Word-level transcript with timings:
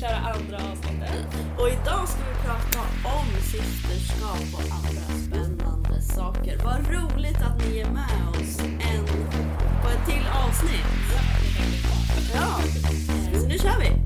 köra 0.00 0.16
andra 0.16 0.56
avsnittet. 0.56 1.26
Och 1.58 1.68
idag 1.68 2.08
ska 2.08 2.20
vi 2.28 2.34
prata 2.44 2.80
om 3.04 3.26
systerskap 3.42 4.54
och 4.54 4.74
andra 4.74 5.06
spännande 5.26 6.02
saker. 6.02 6.60
Vad 6.64 6.88
roligt 6.88 7.42
att 7.42 7.68
ni 7.68 7.78
är 7.78 7.90
med 7.90 8.28
oss 8.30 8.58
en, 8.60 9.06
på 9.82 9.88
ett 9.88 10.06
till 10.06 10.26
avsnitt. 10.46 10.86
Ja, 12.34 12.60
så 13.40 13.46
nu 13.46 13.58
kör 13.58 13.80
vi! 13.80 13.99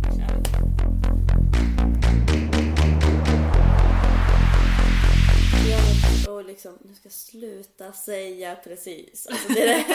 Liksom, 6.55 6.79
nu 6.83 6.95
ska 6.95 7.07
jag 7.07 7.13
sluta 7.13 7.93
säga 7.93 8.57
precis. 8.65 9.27
Alltså 9.27 9.49
det 9.49 9.63
är 9.63 9.67
det 9.67 9.95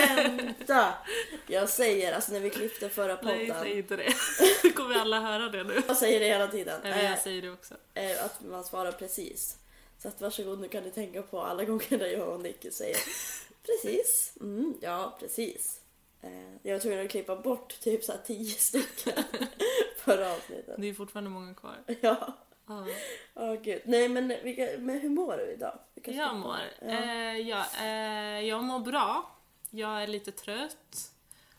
enda 0.60 0.98
jag 1.48 1.70
säger 1.70 2.14
alltså 2.14 2.32
när 2.32 2.40
vi 2.40 2.50
klippte 2.50 2.90
förra 2.90 3.20
Nej, 3.22 3.36
säg 3.38 3.48
podden. 3.48 3.78
inte 3.78 3.96
det. 3.96 4.14
Nu 4.64 4.72
kommer 4.72 4.96
alla 4.96 5.20
höra 5.20 5.50
det 5.50 5.64
nu. 5.64 5.82
Jag 5.88 5.98
säger 5.98 6.20
det 6.20 6.26
hela 6.26 6.48
tiden. 6.48 6.80
Nej, 6.84 6.92
men 6.92 7.06
Eh, 7.06 7.12
jag 7.12 7.20
säger 7.20 7.42
det 7.42 7.52
också. 7.52 7.76
eh, 7.94 8.26
att 8.26 8.42
man 8.46 8.64
svarar 8.64 8.92
precis. 8.92 9.58
Så 10.02 10.08
att 10.08 10.22
varsågod, 10.22 10.60
nu 10.60 10.68
kan 10.68 10.84
ni 10.84 10.92
tänka 10.92 11.22
på 11.22 11.42
alla 11.42 11.64
gånger 11.64 11.98
där 11.98 12.08
jag 12.08 12.28
och 12.30 12.40
Nicky 12.40 12.72
säger 12.72 12.98
precis. 13.66 14.34
Mm, 14.42 14.74
ja, 14.82 15.18
precis. 15.20 15.80
Eh, 16.22 16.30
jag 16.64 16.74
var 16.74 16.80
tvungen 16.80 17.06
att 17.06 17.12
klippa 17.12 17.36
bort 17.36 17.80
typ 17.80 18.04
så 18.04 18.12
här 18.12 18.20
tio 18.26 18.50
stycken 18.52 19.24
förra 19.98 20.32
avsnittet. 20.34 20.76
Det 20.78 20.90
är 20.90 20.94
fortfarande 20.94 21.30
många 21.30 21.54
kvar. 21.54 21.76
Ja, 22.02 22.34
Ja. 22.70 22.86
åh 23.34 23.54
gud. 23.62 23.82
Nej 23.86 24.10
men, 24.10 24.28
vilka, 24.44 24.70
men 24.80 25.00
hur 25.00 25.10
mår 25.10 25.38
du 25.38 25.52
idag? 25.52 25.80
Vilka 25.96 26.12
Jag 26.12 26.36
mår. 26.36 26.58
Ja. 26.82 26.88
Eh, 26.88 27.38
ja, 27.38 27.66
eh, 27.82 28.40
jag 28.48 28.64
mår 28.64 28.80
bra. 28.80 29.36
Jag 29.70 30.04
är 30.04 30.08
lite 30.08 30.32
trött 30.32 31.12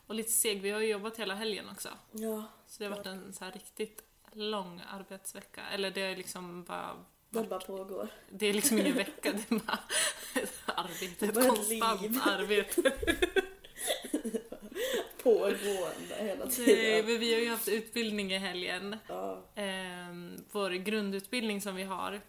och 0.07 0.15
lite 0.15 0.31
seg. 0.31 0.61
Vi 0.61 0.69
har 0.69 0.79
ju 0.79 0.87
jobbat 0.87 1.17
hela 1.19 1.35
helgen 1.35 1.69
också. 1.71 1.89
ja, 2.11 2.43
Så 2.67 2.83
det 2.83 2.89
har 2.89 2.95
varit 2.95 3.05
en 3.05 3.33
så 3.33 3.45
här 3.45 3.51
riktigt 3.51 4.03
lång 4.31 4.81
arbetsvecka. 4.91 5.61
Eller 5.73 5.91
det 5.91 6.01
är 6.01 6.15
liksom 6.15 6.63
bara... 6.63 6.97
det 7.29 7.43
bara 7.43 7.59
pågår. 7.59 8.07
Det 8.29 8.45
är 8.45 8.53
liksom 8.53 8.79
ingen 8.79 8.95
vecka, 8.95 9.31
det 9.33 9.55
är 9.55 9.59
bara 9.59 9.79
arbete. 10.83 11.27
Konstant 11.27 12.27
arbete. 12.27 12.91
Pågående 15.23 16.15
hela 16.19 16.47
tiden. 16.47 17.05
men 17.05 17.19
vi 17.19 17.33
har 17.33 17.41
ju 17.41 17.49
haft 17.49 17.67
utbildning 17.67 18.33
i 18.33 18.37
helgen. 18.37 18.95
Ja, 19.07 19.43
eh, 19.55 19.63
vår 20.51 20.69
grundutbildning 20.69 21.61
som 21.61 21.75
vi 21.75 21.83
har 21.83 22.21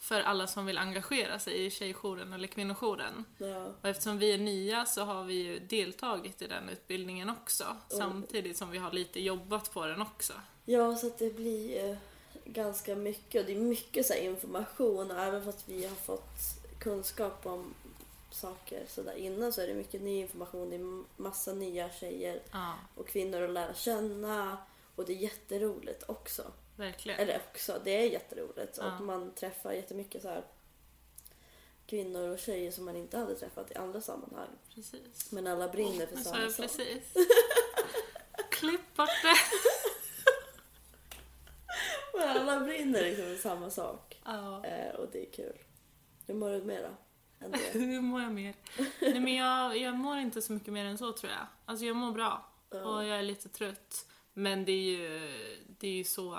för 0.00 0.20
alla 0.20 0.46
som 0.46 0.66
vill 0.66 0.78
engagera 0.78 1.38
sig 1.38 1.66
i 1.66 1.70
tjejjouren 1.70 2.32
eller 2.32 2.48
kvinnojouren. 2.48 3.24
ja, 3.38 3.64
Och 3.82 3.88
eftersom 3.88 4.18
vi 4.18 4.32
är 4.32 4.38
nya 4.38 4.86
så 4.86 5.04
har 5.04 5.24
vi 5.24 5.34
ju 5.34 5.58
deltagit 5.58 6.42
i 6.42 6.46
den 6.46 6.68
utbildningen 6.68 7.30
också, 7.30 7.64
samtidigt 7.88 8.56
som 8.56 8.70
vi 8.70 8.78
har 8.78 8.92
lite 8.92 9.20
jobbat 9.20 9.72
på 9.72 9.86
den 9.86 10.02
också. 10.02 10.32
ja, 10.64 10.96
så 10.96 11.06
att 11.06 11.18
det 11.18 11.36
blir 11.36 11.90
eh, 11.90 11.96
ganska 12.44 12.94
mycket. 12.96 13.40
Och 13.40 13.46
det 13.46 13.52
är 13.52 13.60
mycket 13.60 14.06
så 14.06 14.14
information. 14.14 15.10
Och 15.10 15.18
även 15.20 15.44
fast 15.44 15.68
vi 15.68 15.86
har 15.86 15.94
fått 15.94 16.38
kunskap 16.78 17.46
om 17.46 17.74
saker 18.36 18.84
så 18.88 19.02
där 19.02 19.14
innan 19.14 19.52
så 19.52 19.60
är 19.60 19.66
det 19.66 19.74
mycket 19.74 20.00
ny 20.00 20.20
information. 20.20 20.70
Det 20.70 20.76
är 20.76 21.04
massa 21.22 21.52
nya 21.54 21.90
tjejer 21.90 22.42
Ja, 22.52 22.74
och 22.94 23.08
kvinnor 23.08 23.42
att 23.42 23.50
lära 23.50 23.74
känna. 23.74 24.58
Och 24.96 25.04
det 25.06 25.12
är 25.12 25.16
jätteroligt 25.16 26.02
också. 26.08 26.42
verkligen. 26.76 27.20
Eller 27.20 27.40
också, 27.50 27.80
det 27.84 27.90
är 27.90 28.10
jätteroligt. 28.10 28.78
Ja. 28.80 28.96
Och 28.98 29.04
man 29.04 29.32
träffar 29.34 29.72
jättemycket 29.72 30.22
så 30.22 30.28
här 30.28 30.44
kvinnor 31.86 32.28
och 32.28 32.38
tjejer 32.38 32.70
som 32.70 32.84
man 32.84 32.96
inte 32.96 33.18
hade 33.18 33.34
träffat 33.34 33.70
i 33.70 33.74
andra 33.74 34.00
sammanhang. 34.00 34.48
Precis. 34.74 35.32
Men 35.32 35.46
alla 35.46 35.68
brinner 35.68 36.06
för 36.06 36.16
samma 36.16 36.50
sak. 36.50 36.56
precis. 36.56 37.14
Klipp 38.50 38.96
bort 38.96 39.08
det. 39.22 39.36
Men 42.18 42.28
alla 42.28 42.60
brinner 42.60 43.02
liksom 43.02 43.24
för 43.24 43.36
samma 43.36 43.70
sak. 43.70 44.20
Ja. 44.24 44.64
Eh, 44.64 44.94
och 44.94 45.08
det 45.12 45.28
är 45.28 45.32
kul. 45.32 45.58
Hur 46.26 46.34
mår 46.34 46.50
du 46.50 46.62
med 46.62 46.82
då? 46.84 46.90
Hur 47.72 48.00
mår 48.00 48.22
jag 48.22 48.32
mer? 48.32 48.54
Nej 49.00 49.20
men 49.20 49.34
jag, 49.34 49.76
jag 49.78 49.94
mår 49.94 50.18
inte 50.18 50.42
så 50.42 50.52
mycket 50.52 50.72
mer 50.72 50.84
än 50.84 50.98
så 50.98 51.12
tror 51.12 51.32
jag. 51.32 51.46
Alltså 51.64 51.84
jag 51.84 51.96
mår 51.96 52.12
bra. 52.12 52.46
Ja. 52.70 52.82
Och 52.84 53.04
jag 53.04 53.18
är 53.18 53.22
lite 53.22 53.48
trött. 53.48 54.06
Men 54.32 54.64
det 54.64 54.72
är 54.72 54.82
ju, 54.98 55.30
det 55.78 55.88
är 55.88 55.92
ju 55.92 56.04
så 56.04 56.38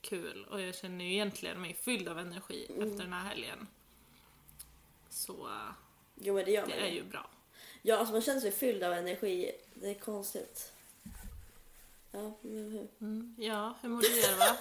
kul 0.00 0.44
och 0.50 0.60
jag 0.60 0.74
känner 0.74 1.04
ju 1.04 1.12
egentligen 1.12 1.60
mig 1.60 1.74
fylld 1.74 2.08
av 2.08 2.18
energi 2.18 2.66
Mm. 2.70 2.88
efter 2.90 3.02
den 3.04 3.12
här 3.12 3.24
helgen. 3.28 3.66
Så 5.10 5.48
Jo 6.14 6.34
men 6.34 6.44
det 6.44 6.50
gör 6.50 6.66
det 6.66 6.74
man 6.76 6.84
är 6.84 6.92
ju. 6.92 7.02
bra. 7.04 7.30
Ja, 7.82 7.96
alltså 7.96 8.12
man 8.12 8.22
känner 8.22 8.40
sig 8.40 8.52
fylld 8.52 8.82
av 8.82 8.92
energi. 8.92 9.52
Det 9.74 9.90
är 9.90 9.94
konstigt. 9.94 10.72
Ja, 12.12 12.38
men 12.42 12.70
hur? 12.72 12.88
Mm. 13.00 13.34
Ja, 13.38 13.74
hur 13.82 13.88
mår 13.88 14.00
du 14.00 14.16
Järva? 14.20 14.44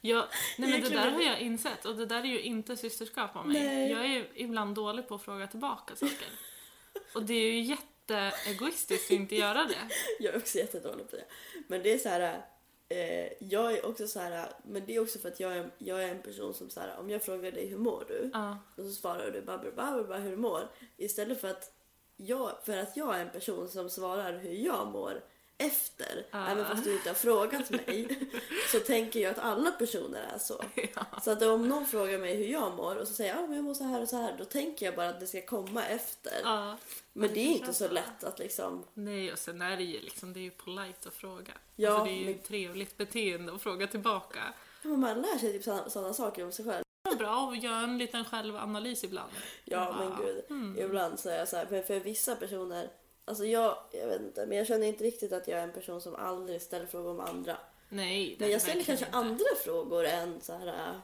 Jag, 0.00 0.24
nej 0.58 0.70
men 0.70 0.80
det 0.80 0.88
där 0.88 1.10
har 1.10 1.22
jag 1.22 1.40
insett 1.40 1.84
och 1.84 1.96
det 1.96 2.06
där 2.06 2.20
är 2.20 2.24
ju 2.24 2.40
inte 2.40 2.76
systerskap 2.76 3.36
av 3.36 3.48
mig. 3.48 3.62
Nej. 3.64 3.90
Jag 3.90 4.00
är 4.00 4.08
ju 4.08 4.28
ibland 4.34 4.74
dålig 4.74 5.08
på 5.08 5.14
att 5.14 5.22
fråga 5.22 5.46
tillbaka 5.46 5.96
saker. 5.96 6.28
Och 7.14 7.22
det 7.22 7.34
är 7.34 7.52
ju 7.52 7.60
jätteegoistiskt 7.60 9.10
att 9.10 9.16
inte 9.16 9.36
göra 9.36 9.64
det. 9.64 9.94
Jag 10.18 10.34
är 10.34 10.38
också 10.38 10.58
jättedålig 10.58 11.10
på 11.10 11.16
det. 11.16 11.24
Men 11.68 11.82
det 11.82 11.92
är 11.92 11.98
så 11.98 12.08
här. 12.08 12.42
Eh, 12.88 13.32
jag 13.40 13.72
är 13.72 13.86
också 13.86 14.06
så 14.06 14.20
här. 14.20 14.48
Men 14.64 14.86
det 14.86 14.96
är 14.96 15.00
också 15.00 15.18
för 15.18 15.28
att 15.28 15.40
jag 15.40 15.56
är, 15.56 15.70
jag 15.78 16.04
är 16.04 16.08
en 16.08 16.22
person 16.22 16.54
som 16.54 16.70
så 16.70 16.80
här. 16.80 16.96
Om 16.98 17.10
jag 17.10 17.22
frågar 17.22 17.52
dig 17.52 17.66
hur 17.66 17.78
mår 17.78 18.04
du? 18.08 18.30
Ja, 18.32 18.58
Och 18.76 18.84
så 18.84 18.90
svarar 18.90 19.30
du 19.30 19.42
bara, 19.42 19.58
bara, 19.76 20.02
bara 20.02 20.18
hur 20.18 20.30
du 20.30 20.36
mår. 20.36 20.68
Istället 20.96 21.40
för 21.40 21.48
att 21.48 21.72
jag, 22.16 22.52
för 22.64 22.76
att 22.76 22.96
jag 22.96 23.16
är 23.16 23.20
en 23.20 23.30
person 23.30 23.68
som 23.68 23.90
svarar 23.90 24.38
hur 24.38 24.52
jag 24.52 24.86
mår 24.86 25.24
efter, 25.58 26.26
Ja. 26.30 26.46
även 26.48 26.66
fast 26.66 26.84
du 26.84 26.92
inte 26.94 27.08
har 27.10 27.14
frågat 27.14 27.70
mig, 27.70 28.08
så 28.72 28.80
tänker 28.80 29.20
jag 29.20 29.30
att 29.30 29.38
alla 29.38 29.70
personer 29.70 30.20
är 30.34 30.38
så. 30.38 30.64
ja. 30.94 31.06
Så 31.24 31.30
att 31.30 31.42
om 31.42 31.68
någon 31.68 31.86
frågar 31.86 32.18
mig 32.18 32.36
hur 32.36 32.44
jag 32.52 32.74
mår 32.76 32.96
och 32.96 33.08
så 33.08 33.14
säger 33.14 33.34
jag 33.34 33.44
ah, 33.44 33.46
men 33.46 33.56
jag 33.56 33.64
mår 33.64 33.74
så 33.74 33.84
här 33.84 34.02
och 34.02 34.08
så 34.08 34.16
här, 34.16 34.34
då 34.38 34.44
tänker 34.44 34.86
jag 34.86 34.94
bara 34.96 35.08
att 35.08 35.20
det 35.20 35.26
ska 35.26 35.42
komma 35.46 35.84
efter. 35.86 36.32
ja. 36.44 36.76
men 37.12 37.34
det 37.34 37.40
är 37.40 37.46
inte 37.52 37.74
så 37.74 37.88
lätt 37.88 38.24
att 38.24 38.38
liksom, 38.38 38.84
Nej, 38.94 39.32
och 39.32 39.38
sen 39.38 39.62
är 39.62 39.76
det 39.76 39.82
ju 39.82 40.00
liksom, 40.00 40.32
det 40.32 40.40
är 40.40 40.44
ju 40.44 40.50
polite 40.50 41.08
att 41.08 41.14
fråga. 41.14 41.52
Ja, 41.76 41.90
alltså, 41.90 42.04
det 42.04 42.10
är 42.10 42.18
ju 42.18 42.24
men- 42.24 42.34
ett 42.34 42.44
trevligt 42.44 42.96
beteende 42.96 43.52
att 43.54 43.62
fråga 43.62 43.86
tillbaka. 43.86 44.38
ja, 44.82 44.88
men 44.88 45.00
man 45.00 45.20
lär 45.22 45.38
sig 45.38 45.52
typ 45.52 45.64
sådana 45.92 46.14
saker 46.14 46.44
om 46.44 46.52
sig 46.52 46.64
själv. 46.64 46.82
Det 47.02 47.10
är 47.10 47.16
bra 47.16 47.50
att 47.52 47.62
göra 47.62 47.78
en 47.80 47.98
liten 47.98 48.24
självanalys 48.24 49.04
ibland. 49.04 49.32
Ja 49.64 49.84
Bara, 49.98 50.08
men 50.08 50.18
gud, 50.26 50.44
hmm. 50.48 50.78
ibland 50.78 51.20
så 51.20 51.28
är 51.28 51.38
jag 51.38 51.48
så 51.48 51.56
här, 51.56 51.66
men 51.70 51.82
för 51.82 52.00
vissa 52.00 52.36
personer, 52.36 52.88
alltså 53.28 53.44
jag, 53.44 53.78
jag 53.92 54.06
vet 54.06 54.20
inte, 54.20 54.46
men 54.46 54.58
jag 54.58 54.66
känner 54.66 54.86
inte 54.86 55.04
riktigt 55.04 55.32
att 55.32 55.48
jag 55.48 55.58
är 55.58 55.62
en 55.62 55.72
person 55.72 56.00
som 56.00 56.14
aldrig 56.14 56.62
ställer 56.62 56.86
frågor 56.86 57.10
om 57.10 57.20
andra. 57.20 57.56
Nej, 57.88 58.36
Men 58.38 58.50
jag 58.50 58.60
ställer 58.62 58.82
kanske 58.84 59.06
inte. 59.06 59.18
andra 59.18 59.44
frågor 59.64 60.04
än 60.04 60.40
så 60.40 60.52
här, 60.52 60.66
äh, 60.66 60.96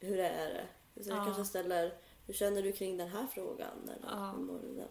hur 0.00 0.18
är 0.18 0.48
det? 0.94 1.02
Så 1.04 1.10
jag 1.10 1.18
Ja. 1.18 1.24
kanske 1.24 1.44
ställer, 1.44 1.94
hur 2.26 2.34
känner 2.34 2.62
du 2.62 2.72
kring 2.72 2.96
den 2.96 3.08
här 3.08 3.26
frågan? 3.34 3.82
Eller 3.84 4.08
Ja. 4.10 4.30
hur 4.36 4.44
mår 4.44 4.58
du 4.62 4.74
där? 4.74 4.88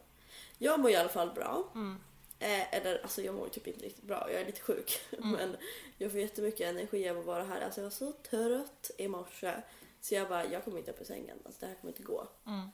Jag 0.57 0.79
mår 0.79 0.91
i 0.91 0.95
alla 0.95 1.09
fall 1.09 1.29
bra. 1.31 1.71
Mm. 1.75 1.95
Eh, 2.39 2.73
eller 2.73 3.01
alltså 3.01 3.21
jag 3.21 3.35
mår 3.35 3.47
typ 3.49 3.67
inte 3.67 3.85
riktigt 3.85 4.03
bra, 4.03 4.31
jag 4.31 4.41
är 4.41 4.45
lite 4.45 4.61
sjuk. 4.61 4.99
Mm. 5.17 5.31
Men 5.31 5.57
jag 5.97 6.11
får 6.11 6.19
jättemycket 6.19 6.67
energi 6.69 7.09
av 7.09 7.17
att 7.19 7.25
vara 7.25 7.43
här. 7.43 7.61
Alltså 7.61 7.79
jag 7.81 7.85
var 7.85 7.91
så 7.91 8.11
trött 8.11 8.91
i 8.97 9.07
morse. 9.07 9.53
Så 10.01 10.15
jag 10.15 10.29
bara, 10.29 10.45
jag 10.45 10.63
kommer 10.63 10.77
inte 10.77 10.91
upp 10.91 11.01
ur 11.01 11.05
sängen. 11.05 11.37
Alltså 11.45 11.59
det 11.59 11.67
här 11.67 11.75
kommer 11.75 11.91
inte 11.91 12.03
gå. 12.03 12.27
Mm. 12.45 12.67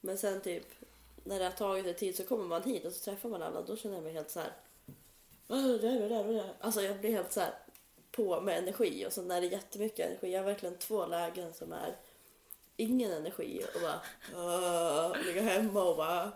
Men 0.00 0.18
sen 0.18 0.40
typ, 0.40 0.66
när 1.26 1.38
det 1.38 1.44
har 1.44 1.52
tagit 1.52 1.86
en 1.86 1.94
tid 1.94 2.16
så 2.16 2.24
kommer 2.24 2.44
man 2.44 2.62
hit 2.62 2.84
och 2.84 2.92
så 2.92 3.04
träffar 3.04 3.28
man 3.28 3.42
alla. 3.42 3.62
Då 3.62 3.76
känner 3.76 3.94
jag 3.94 4.04
mig 4.04 4.12
helt 4.12 4.30
så 4.30 4.40
här. 4.40 4.52
"Åh, 5.48 5.66
det 5.66 5.78
där, 5.78 6.00
det 6.00 6.08
där, 6.08 6.24
det 6.24 6.32
där." 6.32 6.54
Alltså 6.60 6.82
jag 6.82 7.00
blir 7.00 7.10
helt 7.10 7.32
så 7.32 7.40
här 7.40 7.54
på 8.12 8.40
med 8.40 8.58
energi. 8.58 9.06
Och 9.06 9.12
så 9.12 9.22
när 9.22 9.40
det 9.40 9.46
är 9.46 9.50
jättemycket 9.50 10.06
energi. 10.06 10.32
Jag 10.32 10.40
har 10.40 10.44
verkligen 10.46 10.78
två 10.78 11.06
lägen 11.06 11.54
som 11.54 11.72
är 11.72 11.96
ingen 12.76 13.12
energi 13.12 13.62
och 13.74 13.80
bara 13.80 14.00
"Åh", 14.34 15.16
ligga 15.26 15.42
hemma 15.42 15.82
och 15.82 15.96
bara 15.96 16.32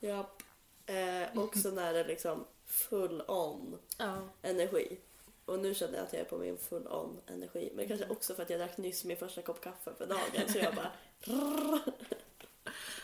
japp. 0.00 0.42
Eh, 0.86 0.94
när 0.94 1.92
det 1.92 2.00
är 2.00 2.04
liksom 2.04 2.44
full 2.66 3.22
on 3.28 3.78
Ja. 3.98 4.28
energi. 4.42 4.98
Och 5.44 5.58
nu 5.58 5.74
känner 5.74 5.94
jag 5.98 6.04
att 6.06 6.12
jag 6.12 6.20
är 6.20 6.24
på 6.24 6.38
min 6.38 6.58
full 6.58 6.86
on 6.88 7.20
energi. 7.26 7.72
Men 7.74 7.88
kanske 7.88 8.08
också 8.08 8.34
för 8.34 8.42
att 8.42 8.50
jag 8.50 8.60
drack 8.60 8.76
nyss 8.76 9.04
min 9.04 9.16
första 9.16 9.42
kopp 9.42 9.60
kaffe 9.60 9.94
för 9.98 10.06
dagen. 10.06 10.52
Så 10.52 10.58
jag 10.58 10.74
bara 10.74 10.92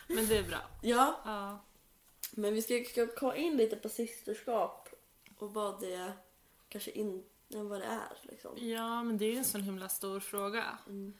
Men 0.07 0.27
det 0.29 0.37
är 0.39 0.43
bra. 0.43 0.59
ja. 0.83 1.21
Ja. 1.25 1.59
Men 2.37 2.55
vi 2.55 2.63
ska, 2.63 2.85
ska 2.91 3.07
komma 3.07 3.37
in 3.37 3.57
lite 3.57 3.77
på 3.77 3.89
systerskap 3.89 4.89
och 5.39 5.55
vad 5.55 5.81
det 5.81 6.13
kanske 6.69 6.91
inte 6.91 7.29
vad 7.49 7.81
det 7.81 7.87
är 7.87 8.19
liksom. 8.23 8.51
ja, 8.57 9.03
men 9.03 9.19
det 9.19 9.25
är 9.25 9.31
ju 9.31 9.39
en 9.39 9.45
sån 9.45 9.63
himla 9.63 9.89
stor 9.89 10.21
fråga. 10.21 10.79
Mm. 10.87 11.13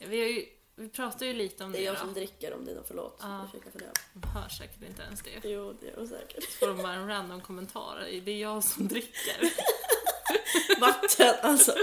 Vi, 0.00 0.20
har 0.20 0.28
ju, 0.28 0.46
vi 0.74 0.88
pratar 0.88 1.26
ju 1.26 1.32
lite 1.32 1.64
om 1.64 1.72
Det 1.72 1.78
det, 1.78 1.84
är 1.84 1.86
jag 1.86 1.94
då. 1.94 2.00
som 2.00 2.14
dricker 2.14 2.54
om 2.54 2.60
något 2.60 2.88
förlåt. 2.88 3.18
Ja. 3.22 3.48
För 3.72 3.78
det. 3.78 3.92
De 4.12 4.28
hör 4.28 4.48
säkert 4.48 4.82
inte 4.82 5.02
ens 5.02 5.22
det. 5.22 5.48
Jo, 5.48 5.72
det 5.80 5.90
är 5.90 5.96
det 6.00 6.06
säkert. 6.08 6.44
får 6.44 6.66
de 6.68 6.76
bara 6.76 6.92
en 6.92 7.08
random 7.08 7.40
kommentar. 7.40 8.08
Det 8.24 8.30
är 8.32 8.40
jag 8.40 8.64
som 8.64 8.88
dricker. 8.88 9.52
Vatten 10.80 11.34
alltså. 11.42 11.74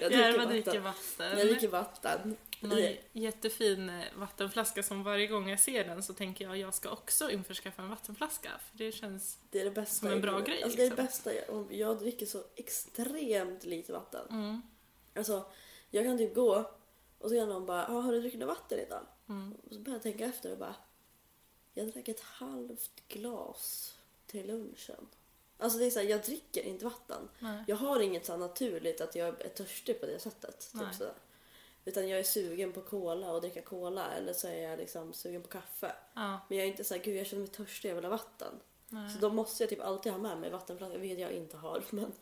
Jag 0.00 0.12
Järva 0.12 0.46
dricker 0.46 0.46
dricker 0.46 0.80
vatten. 0.80 0.82
vatten. 1.18 1.38
Jag 1.38 1.46
dricker 1.48 1.68
vatten. 1.68 2.36
Hon 2.62 2.70
har 2.70 2.78
en 2.78 2.96
jättefin 3.12 3.88
eh, 3.88 4.04
vattenflaska 4.14 4.82
som 4.82 5.02
varje 5.02 5.26
gång 5.26 5.48
jag 5.48 5.60
ser 5.60 5.84
den 5.84 6.02
så 6.02 6.14
tänker 6.14 6.44
jag 6.44 6.56
jag 6.56 6.74
ska 6.74 6.90
också 6.90 7.30
införskaffa 7.30 7.82
en 7.82 7.88
vattenflaska. 7.88 8.50
För 8.70 8.78
det 8.78 8.92
känns... 8.92 9.38
Det 9.50 9.60
är 9.60 9.64
det 9.64 9.70
bästa 9.70 10.06
Som 10.06 10.08
en 10.12 10.20
bra 10.20 10.40
grej, 10.40 10.62
Alltså, 10.62 10.76
det 10.76 10.86
är 10.86 10.90
det 10.90 11.02
liksom. 11.02 11.06
bästa. 11.06 11.34
Jag, 11.34 11.72
jag 11.72 11.98
dricker 11.98 12.26
så 12.26 12.44
extremt 12.56 13.64
lite 13.64 13.92
vatten. 13.92 14.26
Mm. 14.30 14.62
Alltså, 15.14 15.46
jag 15.90 16.04
kan 16.04 16.18
typ 16.18 16.34
gå 16.34 16.70
och 17.18 17.28
så 17.30 17.36
kan 17.36 17.48
någon 17.48 17.66
bara 17.66 17.86
ah, 17.86 18.00
“Har 18.00 18.12
du 18.12 18.20
druckit 18.20 18.40
något 18.40 18.48
vatten 18.48 18.78
idag?” 18.78 19.06
Mm. 19.28 19.52
och 19.52 19.74
så 19.74 19.80
börjar 19.80 19.96
jag 19.96 20.02
tänka 20.02 20.24
efter 20.24 20.52
och 20.52 20.58
bara 20.58 20.74
“Jag 21.74 21.92
drack 21.92 22.08
ett 22.08 22.20
halvt 22.20 23.08
glas 23.08 23.94
till 24.26 24.46
lunchen”. 24.46 25.08
Alltså 25.58 25.78
det 25.78 25.86
är 25.86 25.90
så 25.90 25.98
här, 25.98 26.06
jag 26.06 26.22
dricker 26.22 26.62
inte 26.62 26.84
vatten. 26.84 27.28
Nej. 27.38 27.64
Jag 27.66 27.76
har 27.76 28.00
inget 28.00 28.26
så 28.26 28.36
naturligt 28.36 29.00
att 29.00 29.14
jag 29.14 29.40
är 29.42 29.48
törstig 29.48 30.00
på 30.00 30.06
det 30.06 30.18
sättet. 30.18 30.72
Typ 30.72 30.94
sådär. 30.94 31.14
Utan 31.84 32.08
jag 32.08 32.18
är 32.20 32.24
sugen 32.24 32.72
på 32.72 32.80
cola 32.80 33.32
och 33.32 33.40
dricka 33.40 33.62
cola 33.62 34.10
eller 34.12 34.32
så 34.32 34.48
är 34.48 34.68
jag 34.70 34.78
liksom 34.78 35.12
sugen 35.12 35.42
på 35.42 35.48
kaffe. 35.48 35.92
Ja, 36.14 36.40
Men 36.48 36.58
jag 36.58 36.66
är 36.66 36.70
inte 36.70 36.84
så 36.84 36.94
här, 36.94 37.02
gud 37.02 37.16
jag 37.16 37.26
känner 37.26 37.40
mig 37.42 37.50
törstig, 37.52 37.90
jag 37.90 37.94
vill 37.94 38.04
ha 38.04 38.10
vatten. 38.10 38.54
nej. 38.88 39.10
Så 39.10 39.18
då 39.18 39.30
måste 39.30 39.62
jag 39.62 39.70
typ 39.70 39.80
alltid 39.80 40.12
ha 40.12 40.18
med 40.18 40.38
mig 40.38 40.50
vattenflaska, 40.50 40.98
vilket 40.98 41.18
jag 41.20 41.32
inte 41.32 41.56
har. 41.56 41.82
Men, 41.90 42.12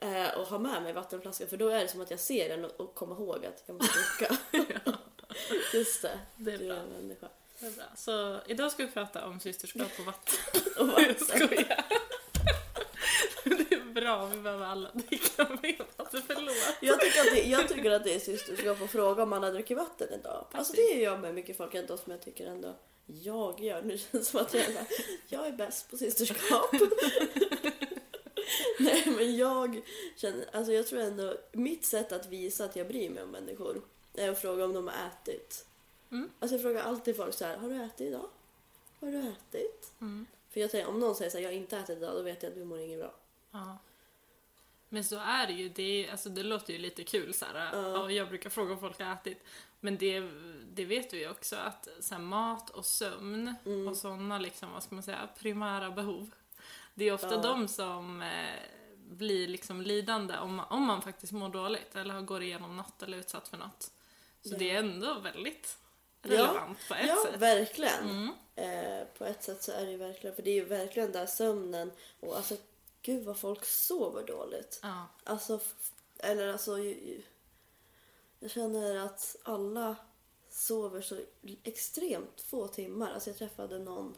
eh, 0.00 0.38
och 0.38 0.46
ha 0.46 0.58
med 0.58 0.82
mig 0.82 0.92
vattenflaska 0.92 1.46
för 1.46 1.56
då 1.56 1.68
är 1.68 1.80
det 1.80 1.88
som 1.88 2.00
att 2.00 2.10
jag 2.10 2.20
ser 2.20 2.48
den 2.48 2.64
och, 2.64 2.80
och 2.80 2.94
kommer 2.94 3.14
ihåg 3.14 3.46
att 3.46 3.62
jag 3.66 3.74
måste 3.76 3.98
dricka. 3.98 4.36
Just 5.74 6.02
det, 6.02 6.18
Det 6.36 6.52
är 6.52 6.58
du 6.58 6.66
bra. 6.66 6.76
är 6.76 6.80
en 6.80 6.88
människa. 6.88 7.28
Det 7.60 7.66
är 7.66 7.70
bra. 7.70 7.84
Så 7.96 8.40
idag 8.46 8.72
ska 8.72 8.86
vi 8.86 8.92
prata 8.92 9.26
om 9.26 9.40
systerskap 9.40 9.90
och 9.98 10.04
vatten. 10.04 10.38
Och 10.78 11.00
Jag 11.00 11.08
vatten. 11.08 11.26
skojar. 11.26 11.84
Bra, 14.02 14.26
vi 14.26 14.36
behöver 14.36 14.66
alla 14.66 14.90
dricka 14.94 15.48
mer 15.62 15.78
vatten. 15.96 16.22
Förlåt. 16.26 16.54
Jag 16.80 17.00
tycker, 17.00 17.20
att 17.20 17.34
det, 17.34 17.42
jag 17.42 17.68
tycker 17.68 17.90
att 17.90 18.04
det 18.04 18.14
är 18.14 18.18
systerskap 18.18 18.82
att 18.82 18.90
fråga 18.90 19.22
om 19.22 19.30
man 19.30 19.42
har 19.42 19.52
druckit 19.52 19.76
vatten 19.76 20.08
idag. 20.20 20.46
Alltså 20.52 20.72
det 20.72 20.82
är 20.82 21.04
jag 21.04 21.20
med 21.20 21.34
mycket 21.34 21.56
folk 21.56 21.74
ändå 21.74 21.96
som 21.96 22.12
jag 22.12 22.22
tycker 22.22 22.46
ändå 22.46 22.74
jag 23.06 23.60
gör. 23.60 23.82
Nu 23.82 23.98
känns 23.98 24.10
det 24.10 24.24
som 24.24 24.40
att 24.40 24.54
jag 24.54 24.62
är, 24.64 24.86
jag 25.28 25.46
är 25.46 25.52
bäst 25.52 25.90
på 25.90 25.96
systerskap. 25.96 26.72
Nej 28.78 29.04
men 29.16 29.36
jag 29.36 29.82
känner, 30.16 30.46
alltså 30.52 30.72
jag 30.72 30.86
tror 30.86 31.00
ändå, 31.00 31.36
mitt 31.52 31.84
sätt 31.84 32.12
att 32.12 32.26
visa 32.26 32.64
att 32.64 32.76
jag 32.76 32.88
bryr 32.88 33.10
mig 33.10 33.22
om 33.22 33.30
människor 33.30 33.82
är 34.14 34.30
att 34.30 34.40
fråga 34.40 34.64
om 34.64 34.72
de 34.72 34.86
har 34.88 34.94
ätit. 34.94 35.66
Mm. 36.10 36.30
Alltså 36.38 36.54
jag 36.54 36.62
frågar 36.62 36.82
alltid 36.82 37.16
folk 37.16 37.34
så 37.34 37.44
här, 37.44 37.56
har 37.56 37.68
du 37.68 37.82
ätit 37.82 38.00
idag? 38.00 38.28
Har 39.00 39.10
du 39.10 39.18
ätit? 39.18 39.92
Mm. 40.00 40.26
För 40.50 40.60
jag 40.60 40.70
tänker, 40.70 40.88
om 40.88 41.00
någon 41.00 41.14
säger 41.14 41.30
så 41.30 41.36
här, 41.36 41.44
jag 41.44 41.50
har 41.50 41.56
inte 41.56 41.76
ätit 41.76 41.98
idag, 41.98 42.14
då 42.16 42.22
vet 42.22 42.42
jag 42.42 42.50
att 42.50 42.56
du 42.56 42.64
mår 42.64 42.78
inget 42.78 42.98
bra. 42.98 43.14
Ja. 43.50 43.78
Men 44.92 45.04
så 45.04 45.16
är 45.18 45.46
det 45.46 45.52
ju. 45.52 45.68
Det, 45.68 45.82
är, 46.06 46.10
alltså, 46.10 46.28
det 46.28 46.42
låter 46.42 46.72
ju 46.72 46.78
lite 46.78 47.04
kul 47.04 47.34
så 47.34 47.44
här. 47.44 47.70
Ja. 47.72 47.88
Ja, 47.92 48.10
jag 48.10 48.28
brukar 48.28 48.50
fråga 48.50 48.72
om 48.72 48.80
folk 48.80 49.00
har 49.00 49.12
ätit. 49.12 49.44
Men 49.80 49.98
det, 49.98 50.20
det 50.72 50.84
vet 50.84 51.12
vi 51.14 51.18
ju 51.18 51.30
också 51.30 51.56
att 51.56 51.88
så 52.00 52.14
här, 52.14 52.22
mat 52.22 52.70
och 52.70 52.86
sömn 52.86 53.54
Mm. 53.66 53.88
och 53.88 53.96
sådana 53.96 54.38
liksom, 54.38 54.72
vad 54.72 54.82
ska 54.82 54.94
man 54.94 55.02
säga, 55.04 55.28
primära 55.38 55.90
behov. 55.90 56.30
Det 56.94 57.04
är 57.08 57.12
ofta 57.12 57.34
Ja. 57.34 57.42
de 57.42 57.68
som 57.68 58.22
eh, 58.22 58.60
blir 58.96 59.48
liksom 59.48 59.82
lidande 59.82 60.38
om, 60.38 60.54
man- 60.54 60.66
om 60.70 60.82
man 60.82 61.02
faktiskt 61.02 61.32
mår 61.32 61.48
dåligt 61.48 61.96
eller 61.96 62.20
går 62.20 62.42
igenom 62.42 62.76
något 62.76 63.02
eller 63.02 63.16
är 63.16 63.20
utsatt 63.20 63.48
för 63.48 63.56
något. 63.56 63.82
Så 64.42 64.54
Ja. 64.54 64.58
det 64.58 64.70
är 64.70 64.78
ändå 64.78 65.18
väldigt 65.18 65.78
Ja. 66.22 66.30
relevant 66.30 66.78
på 66.88 66.94
ett 66.94 67.08
ja, 67.08 67.24
sätt. 67.26 67.40
verkligen. 67.40 68.10
Mm. 68.10 68.30
Eh, 68.56 69.04
på 69.18 69.24
ett 69.24 69.42
sätt 69.42 69.62
så 69.62 69.72
är 69.72 69.84
det 69.84 69.90
ju 69.90 69.96
verkligen, 69.96 70.36
för 70.36 70.42
det 70.42 70.50
är 70.50 70.54
ju 70.54 70.64
verkligen 70.64 71.12
där 71.12 71.26
sömnen 71.26 71.90
och 72.20 72.36
alltså 72.36 72.56
gud 73.02 73.24
vad 73.24 73.38
folk 73.38 73.64
sover 73.64 74.26
dåligt. 74.26 74.80
Ja. 74.82 75.06
Alltså, 75.24 75.60
eller 76.18 76.52
alltså, 76.52 76.78
jag 78.38 78.50
känner 78.50 78.96
att 78.96 79.36
alla 79.42 79.96
sover 80.50 81.00
så 81.02 81.20
extremt 81.62 82.40
få 82.40 82.68
timmar. 82.68 83.12
Alltså 83.12 83.30
jag 83.30 83.36
träffade 83.38 83.78
någon 83.78 84.14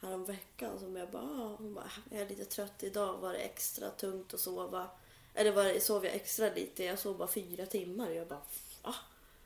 härom 0.00 0.24
veckan 0.24 0.78
som 0.78 0.96
jag 0.96 1.10
bara, 1.10 1.22
ah, 1.22 1.56
hon 1.58 1.74
bara, 1.74 1.90
jag 2.10 2.20
är 2.20 2.28
lite 2.28 2.44
trött 2.44 2.82
idag, 2.82 3.18
var 3.18 3.32
det 3.32 3.38
extra 3.38 3.90
tungt 3.90 4.34
att 4.34 4.40
sova? 4.40 4.90
Eller 5.34 5.52
var 5.52 5.64
det, 5.64 5.80
sov 5.80 6.04
jag 6.04 6.14
extra 6.14 6.54
lite? 6.54 6.84
Jag 6.84 6.98
sov 6.98 7.16
bara 7.18 7.28
fyra 7.28 7.66
timmar. 7.66 8.10
Jag 8.10 8.28
bara, 8.28 8.42
va? 8.82 8.94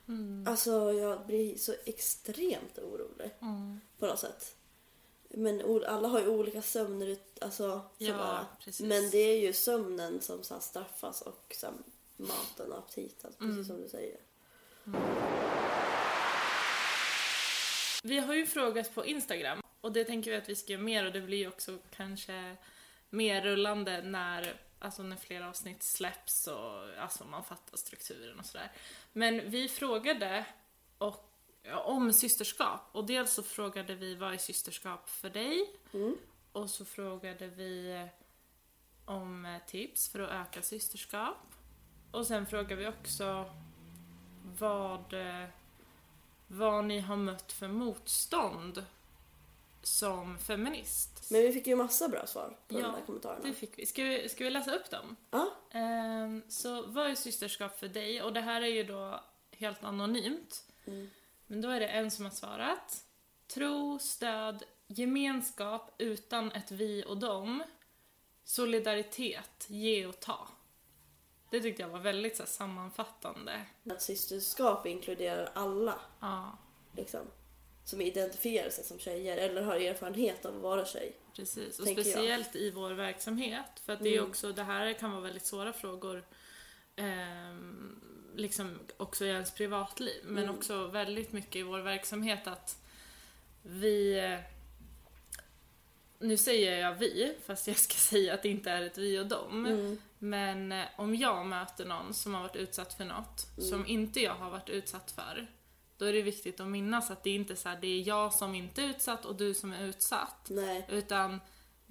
Mm. 0.09 0.45
Alltså 0.49 0.93
jag 0.93 1.27
blir 1.27 1.59
så 1.59 1.75
extremt 1.85 2.79
orolig 2.79 3.31
Mm. 3.41 3.81
på 3.99 4.07
något 4.07 4.19
sätt. 4.19 4.57
Men 5.35 5.85
alla 5.87 6.09
har 6.09 6.21
ju 6.21 6.29
olika 6.29 6.63
sömner. 6.63 7.17
Alltså, 7.41 7.81
Ja, 7.99 8.47
precis. 8.65 8.87
Men 8.87 9.11
det 9.11 9.19
är 9.19 9.41
ju 9.41 9.53
sömnen 9.53 10.21
som 10.21 10.43
så 10.43 10.61
straffas 10.61 11.23
och 11.23 11.55
så 11.59 11.73
maten 12.17 12.73
och 12.73 12.79
aptiten. 12.79 13.31
Precis 13.39 13.53
Mm. 13.53 13.65
som 13.65 13.83
du 13.83 13.89
säger. 13.89 14.17
Vi 18.03 18.19
har 18.19 18.35
ju 18.35 18.47
frågat 18.47 18.95
på 18.95 19.07
Instagram 19.07 19.63
och 19.81 19.93
det 19.93 20.05
tänker 20.05 20.31
vi 20.31 20.37
att 20.37 20.49
vi 20.49 20.57
ska 20.57 20.73
göra 20.73 20.83
mer 20.83 21.07
och 21.07 21.13
det 21.13 21.21
blir 21.21 21.39
ju 21.39 21.49
också 21.49 21.79
kanske 21.97 22.57
mer 23.11 23.43
rullande 23.43 24.03
när, 24.03 24.61
alltså 24.79 25.03
när 25.03 25.17
fler 25.17 25.41
avsnitt 25.43 25.83
släpps 25.83 26.47
och 26.47 26.89
alltså 26.99 27.25
man 27.25 27.45
fattar 27.45 27.77
strukturen 27.77 28.39
och 28.39 28.47
sådär. 28.47 28.73
Men 29.13 29.51
vi 29.51 29.69
frågade 29.69 30.45
och, 30.99 31.32
om 31.85 32.13
systerskap 32.13 32.81
och 32.93 33.07
dels 33.07 33.33
så 33.33 33.43
frågade 33.43 33.95
vi 33.95 34.15
vad 34.15 34.33
är 34.33 34.39
systerskap 34.39 35.09
för 35.09 35.31
dig? 35.31 35.71
Mm. 35.93 36.17
Och 36.53 36.71
så 36.71 36.85
frågade 36.85 37.47
vi 37.47 38.07
om 39.05 39.45
eh, 39.45 39.63
tips 39.67 40.09
för 40.09 40.21
att 40.21 40.31
öka 40.31 40.63
systerskap. 40.63 41.37
Och 42.11 42.27
sen 42.27 42.47
frågade 42.47 42.77
vi 42.77 42.87
också 42.89 43.55
vad, 44.59 45.13
eh, 45.13 45.49
vad 46.47 46.85
ni 46.85 47.01
har 47.01 47.17
mött 47.17 47.53
för 47.53 47.69
motstånd 47.69 48.85
som 49.83 50.39
feminist. 50.39 51.31
Men 51.31 51.43
vi 51.43 51.53
fick 51.53 51.67
ju 51.67 51.77
massa 51.77 52.09
bra 52.09 52.27
svar 52.27 52.57
på 52.69 52.75
Ja, 52.75 52.83
de 52.83 52.93
där 52.93 53.07
kommentarerna. 53.07 53.41
Det 53.45 53.53
fick 53.53 53.79
vi. 53.79 53.87
Ska, 53.87 54.05
vi. 54.05 54.29
ska 54.29 54.45
vi 54.45 54.51
läsa 54.51 54.75
upp 54.75 54.91
dem? 54.91 55.17
Ja. 55.31 55.53
Ehm, 55.71 56.43
så 56.49 56.83
vad 56.87 57.11
är 57.11 57.15
systerskap 57.15 57.79
för 57.79 57.89
dig? 57.89 58.23
Och 58.23 58.33
det 58.33 58.41
här 58.41 58.63
är 58.63 58.67
ju 58.67 58.85
då 58.85 59.21
helt 59.51 59.85
anonymt. 59.85 60.65
Mm. 60.85 61.11
Men 61.53 61.61
då 61.61 61.69
är 61.69 61.81
det 61.81 61.87
en 61.87 62.11
som 62.11 62.25
har 62.25 62.33
svarat. 62.33 63.05
Tro, 63.55 63.99
stöd, 63.99 64.63
gemenskap 64.87 65.95
utan 65.99 66.53
ett 66.53 66.71
vi 66.71 67.05
och 67.07 67.19
dem. 67.19 67.63
Solidaritet, 68.45 69.67
ge 69.69 70.07
och 70.07 70.21
ta. 70.21 70.49
Det 71.51 71.61
tyckte 71.61 71.83
jag 71.83 71.89
var 71.89 71.99
väldigt 71.99 72.37
så 72.37 72.43
här, 72.43 72.51
sammanfattande. 72.51 73.67
Att 73.91 74.03
systerskap 74.03 74.87
inkluderar 74.87 75.51
alla 75.55 76.01
Ja, 76.21 76.59
liksom, 76.97 77.21
som 77.85 78.01
identifierar 78.01 78.71
sig 78.71 78.85
som 78.85 78.99
tjejer 78.99 79.37
eller 79.37 79.63
har 79.63 79.77
erfarenhet 79.77 80.45
av 80.47 80.57
att 80.57 80.63
vara 80.63 80.85
tjej. 80.85 81.17
precis. 81.37 81.79
Och 81.79 81.85
Tänker 81.85 82.03
jag. 82.03 82.13
speciellt 82.13 82.57
i 82.57 82.71
vår 82.71 82.91
verksamhet. 82.91 83.81
För 83.85 83.93
att 83.93 84.01
det 84.03 84.09
är 84.09 84.19
Mm. 84.19 84.31
också, 84.31 84.53
det 84.53 84.63
här 84.63 84.93
kan 84.93 85.11
vara 85.11 85.21
väldigt 85.23 85.47
svåra 85.47 85.73
frågor. 85.73 86.25
ehm, 86.97 88.22
liksom 88.37 88.79
också 88.97 89.25
i 89.25 89.29
ens 89.29 89.51
privatliv. 89.55 90.21
Men 90.25 90.45
Mm. 90.45 90.55
också 90.57 90.87
väldigt 90.87 91.33
mycket 91.33 91.57
i 91.57 91.63
vår 91.63 91.79
verksamhet 91.81 92.47
att 92.47 92.77
vi... 93.63 94.19
eh, 94.19 94.39
Nu 96.19 96.37
säger 96.37 96.79
jag 96.81 96.95
vi, 96.95 97.35
fast 97.47 97.69
jag 97.69 97.77
ska 97.77 97.95
säga 97.99 98.35
att 98.35 98.43
det 98.43 98.49
inte 98.49 98.71
är 98.71 98.83
ett 98.83 98.99
vi 98.99 99.19
och 99.19 99.27
dem. 99.27 99.67
Mm. 99.67 99.99
Men 100.19 100.73
eh, 100.73 100.85
om 100.97 101.15
jag 101.15 101.47
möter 101.47 101.85
någon 101.85 102.15
som 102.15 102.35
har 102.35 102.43
varit 102.43 102.57
utsatt 102.57 102.95
för 102.95 103.05
något 103.05 103.47
Mm. 103.59 103.71
som 103.71 103.87
inte 103.87 104.21
jag 104.21 104.35
har 104.35 104.51
varit 104.51 104.69
utsatt 104.69 105.11
för, 105.11 105.47
då 105.99 106.05
är 106.05 106.13
det 106.13 106.23
viktigt 106.23 106.61
att 106.61 106.67
minnas 106.69 107.11
att 107.11 107.25
det 107.25 107.31
inte 107.31 107.53
är 107.53 107.57
så 107.57 107.69
här, 107.69 107.79
det 107.81 107.87
är 107.87 108.09
jag 108.09 108.33
som 108.33 108.55
inte 108.55 108.83
är 108.83 108.87
utsatt 108.89 109.25
och 109.25 109.35
du 109.37 109.55
som 109.55 109.73
är 109.73 109.85
utsatt. 109.87 110.47
Nej. 110.51 110.87
Utan 110.89 111.41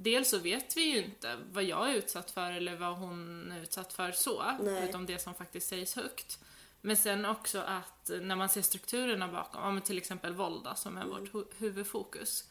dels 0.03 0.29
så 0.29 0.37
vet 0.37 0.77
vi 0.77 0.81
ju 0.81 1.03
inte 1.03 1.37
vad 1.51 1.63
jag 1.63 1.89
är 1.89 1.95
utsatt 1.95 2.31
för 2.31 2.51
eller 2.51 2.75
vad 2.75 2.97
hon 2.97 3.51
är 3.51 3.61
utsatt 3.61 3.93
för 3.93 4.11
så, 4.11 4.43
Nej. 4.61 4.89
utom 4.89 5.05
det 5.05 5.19
som 5.19 5.33
faktiskt 5.33 5.67
sägs 5.69 5.95
högt. 5.95 6.39
Men 6.81 6.97
sen 6.97 7.25
också 7.25 7.59
att 7.59 8.11
när 8.21 8.35
man 8.35 8.49
ser 8.49 8.61
strukturerna 8.61 9.27
bakom, 9.27 9.75
ja, 9.75 9.81
till 9.81 9.97
exempel 9.97 10.33
våld 10.33 10.67
som 10.75 10.97
är 10.97 11.01
Mm. 11.01 11.13
vårt 11.13 11.31
hu- 11.33 11.47
huvudfokus, 11.57 12.49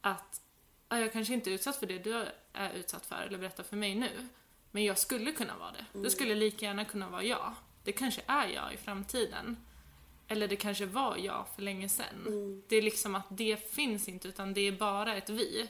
att 0.00 0.40
ja, 0.88 0.98
jag 0.98 1.12
kanske 1.12 1.34
inte 1.34 1.50
är 1.50 1.52
utsatt 1.54 1.76
för 1.76 1.86
det 1.86 1.98
du 1.98 2.26
är 2.52 2.72
utsatt 2.74 3.06
för 3.06 3.22
eller 3.22 3.38
berättar 3.38 3.64
för 3.64 3.76
mig 3.76 3.94
nu, 3.94 4.10
men 4.70 4.84
jag 4.84 4.98
skulle 4.98 5.32
kunna 5.32 5.56
vara 5.56 5.72
det. 5.72 5.84
Mm. 5.94 6.02
Det 6.04 6.10
skulle 6.10 6.34
lika 6.34 6.66
gärna 6.66 6.84
kunna 6.84 7.08
vara 7.10 7.22
jag. 7.22 7.54
Det 7.84 7.92
kanske 7.92 8.22
är 8.26 8.48
jag 8.48 8.74
i 8.74 8.76
framtiden. 8.76 9.56
Eller 10.28 10.48
det 10.48 10.56
kanske 10.56 10.86
var 10.86 11.16
jag 11.16 11.46
för 11.54 11.62
länge 11.62 11.88
sedan. 11.88 12.26
Mm. 12.26 12.62
Det 12.68 12.76
är 12.76 12.82
liksom 12.82 13.14
att 13.14 13.26
det 13.30 13.70
finns 13.72 14.08
inte, 14.08 14.28
utan 14.28 14.54
det 14.54 14.60
är 14.60 14.72
bara 14.72 15.16
ett 15.16 15.28
vi. 15.30 15.68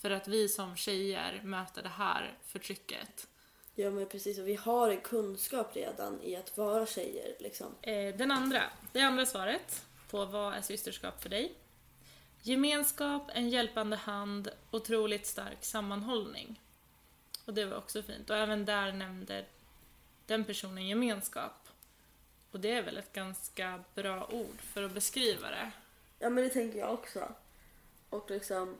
För 0.00 0.10
att 0.10 0.28
vi 0.28 0.48
som 0.48 0.76
tjejer 0.76 1.40
möter 1.44 1.82
det 1.82 1.88
här 1.88 2.38
förtrycket. 2.44 3.28
Ja 3.74 3.90
men 3.90 4.06
precis, 4.06 4.38
och 4.38 4.48
vi 4.48 4.54
har 4.54 4.90
en 4.90 5.00
kunskap 5.00 5.76
redan 5.76 6.22
i 6.22 6.36
att 6.36 6.56
vara 6.56 6.86
tjejer 6.86 7.36
liksom. 7.40 7.74
Eh, 7.82 8.16
den 8.16 8.30
andra, 8.30 8.62
det 8.92 9.00
andra 9.00 9.26
svaret 9.26 9.86
på 10.10 10.24
vad 10.24 10.54
är 10.54 10.60
systerskap 10.60 11.22
för 11.22 11.28
dig? 11.28 11.54
Gemenskap, 12.42 13.30
en 13.34 13.48
hjälpande 13.48 13.96
hand, 13.96 14.50
otroligt 14.70 15.26
stark 15.26 15.64
sammanhållning. 15.64 16.60
Och 17.44 17.54
det 17.54 17.64
var 17.64 17.76
också 17.76 18.02
fint. 18.02 18.30
Och 18.30 18.36
även 18.36 18.64
där 18.64 18.92
nämnde 18.92 19.44
den 20.26 20.44
personen 20.44 20.86
gemenskap. 20.86 21.68
Och 22.50 22.60
det 22.60 22.70
är 22.70 22.82
väl 22.82 22.96
ett 22.96 23.12
ganska 23.12 23.84
bra 23.94 24.26
ord 24.32 24.60
för 24.60 24.82
att 24.82 24.92
beskriva 24.92 25.50
det. 25.50 25.70
Ja 26.18 26.30
men 26.30 26.44
det 26.44 26.50
tänker 26.50 26.78
jag 26.78 26.92
också. 26.92 27.34
Och 28.10 28.30
liksom 28.30 28.76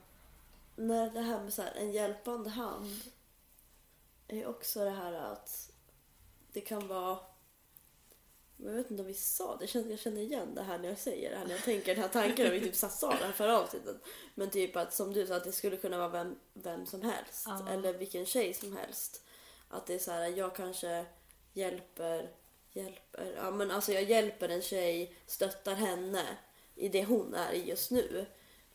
när 0.87 1.09
det 1.09 1.21
här 1.21 1.43
med 1.43 1.53
så 1.53 1.61
här, 1.61 1.73
en 1.75 1.91
hjälpande 1.91 2.49
hand 2.49 3.01
är 4.27 4.47
också 4.47 4.83
det 4.83 4.89
här 4.89 5.13
att 5.13 5.71
det 6.53 6.61
kan 6.61 6.87
vara 6.87 7.19
jag 8.57 8.71
vet 8.71 8.91
inte 8.91 9.01
om 9.01 9.07
vi 9.07 9.13
sa 9.13 9.55
det. 9.55 9.63
Jag 9.63 9.69
känner, 9.69 9.89
jag 9.89 9.99
känner 9.99 10.21
igen 10.21 10.55
det 10.55 10.61
här 10.61 10.77
när 10.77 10.89
jag 10.89 10.97
säger 10.97 11.29
det 11.29 11.37
här. 11.37 11.45
När 11.45 11.51
jag 11.51 11.63
tänker 11.63 11.95
den 11.95 12.03
här 12.03 12.09
tanken. 12.09 12.47
Och 12.47 12.53
vi 12.53 12.61
typ 12.61 12.75
sa 12.75 13.09
det 13.09 13.25
här 13.25 13.31
förra 13.31 13.59
avsnittet. 13.59 13.95
Men 14.35 14.49
typ 14.49 14.75
att 14.75 14.93
som 14.93 15.13
du 15.13 15.27
sa 15.27 15.35
att 15.35 15.43
det 15.43 15.51
skulle 15.51 15.77
kunna 15.77 15.97
vara 15.97 16.09
vem, 16.09 16.39
vem 16.53 16.85
som 16.85 17.01
helst. 17.01 17.43
Ja. 17.45 17.69
Eller 17.69 17.93
vilken 17.93 18.25
tjej 18.25 18.53
som 18.53 18.77
helst. 18.77 19.21
Att 19.69 19.87
det 19.87 19.93
är 19.93 19.99
så 19.99 20.11
här, 20.11 20.27
jag 20.27 20.55
kanske 20.55 21.05
hjälper, 21.53 22.35
hjälper, 22.71 23.33
ja 23.35 23.51
men 23.51 23.71
alltså 23.71 23.91
jag 23.91 24.03
hjälper 24.03 24.49
en 24.49 24.61
tjej, 24.61 25.15
stöttar 25.25 25.75
henne 25.75 26.23
i 26.75 26.89
det 26.89 27.05
hon 27.05 27.33
är 27.33 27.53
i 27.53 27.69
just 27.69 27.91
nu. 27.91 28.25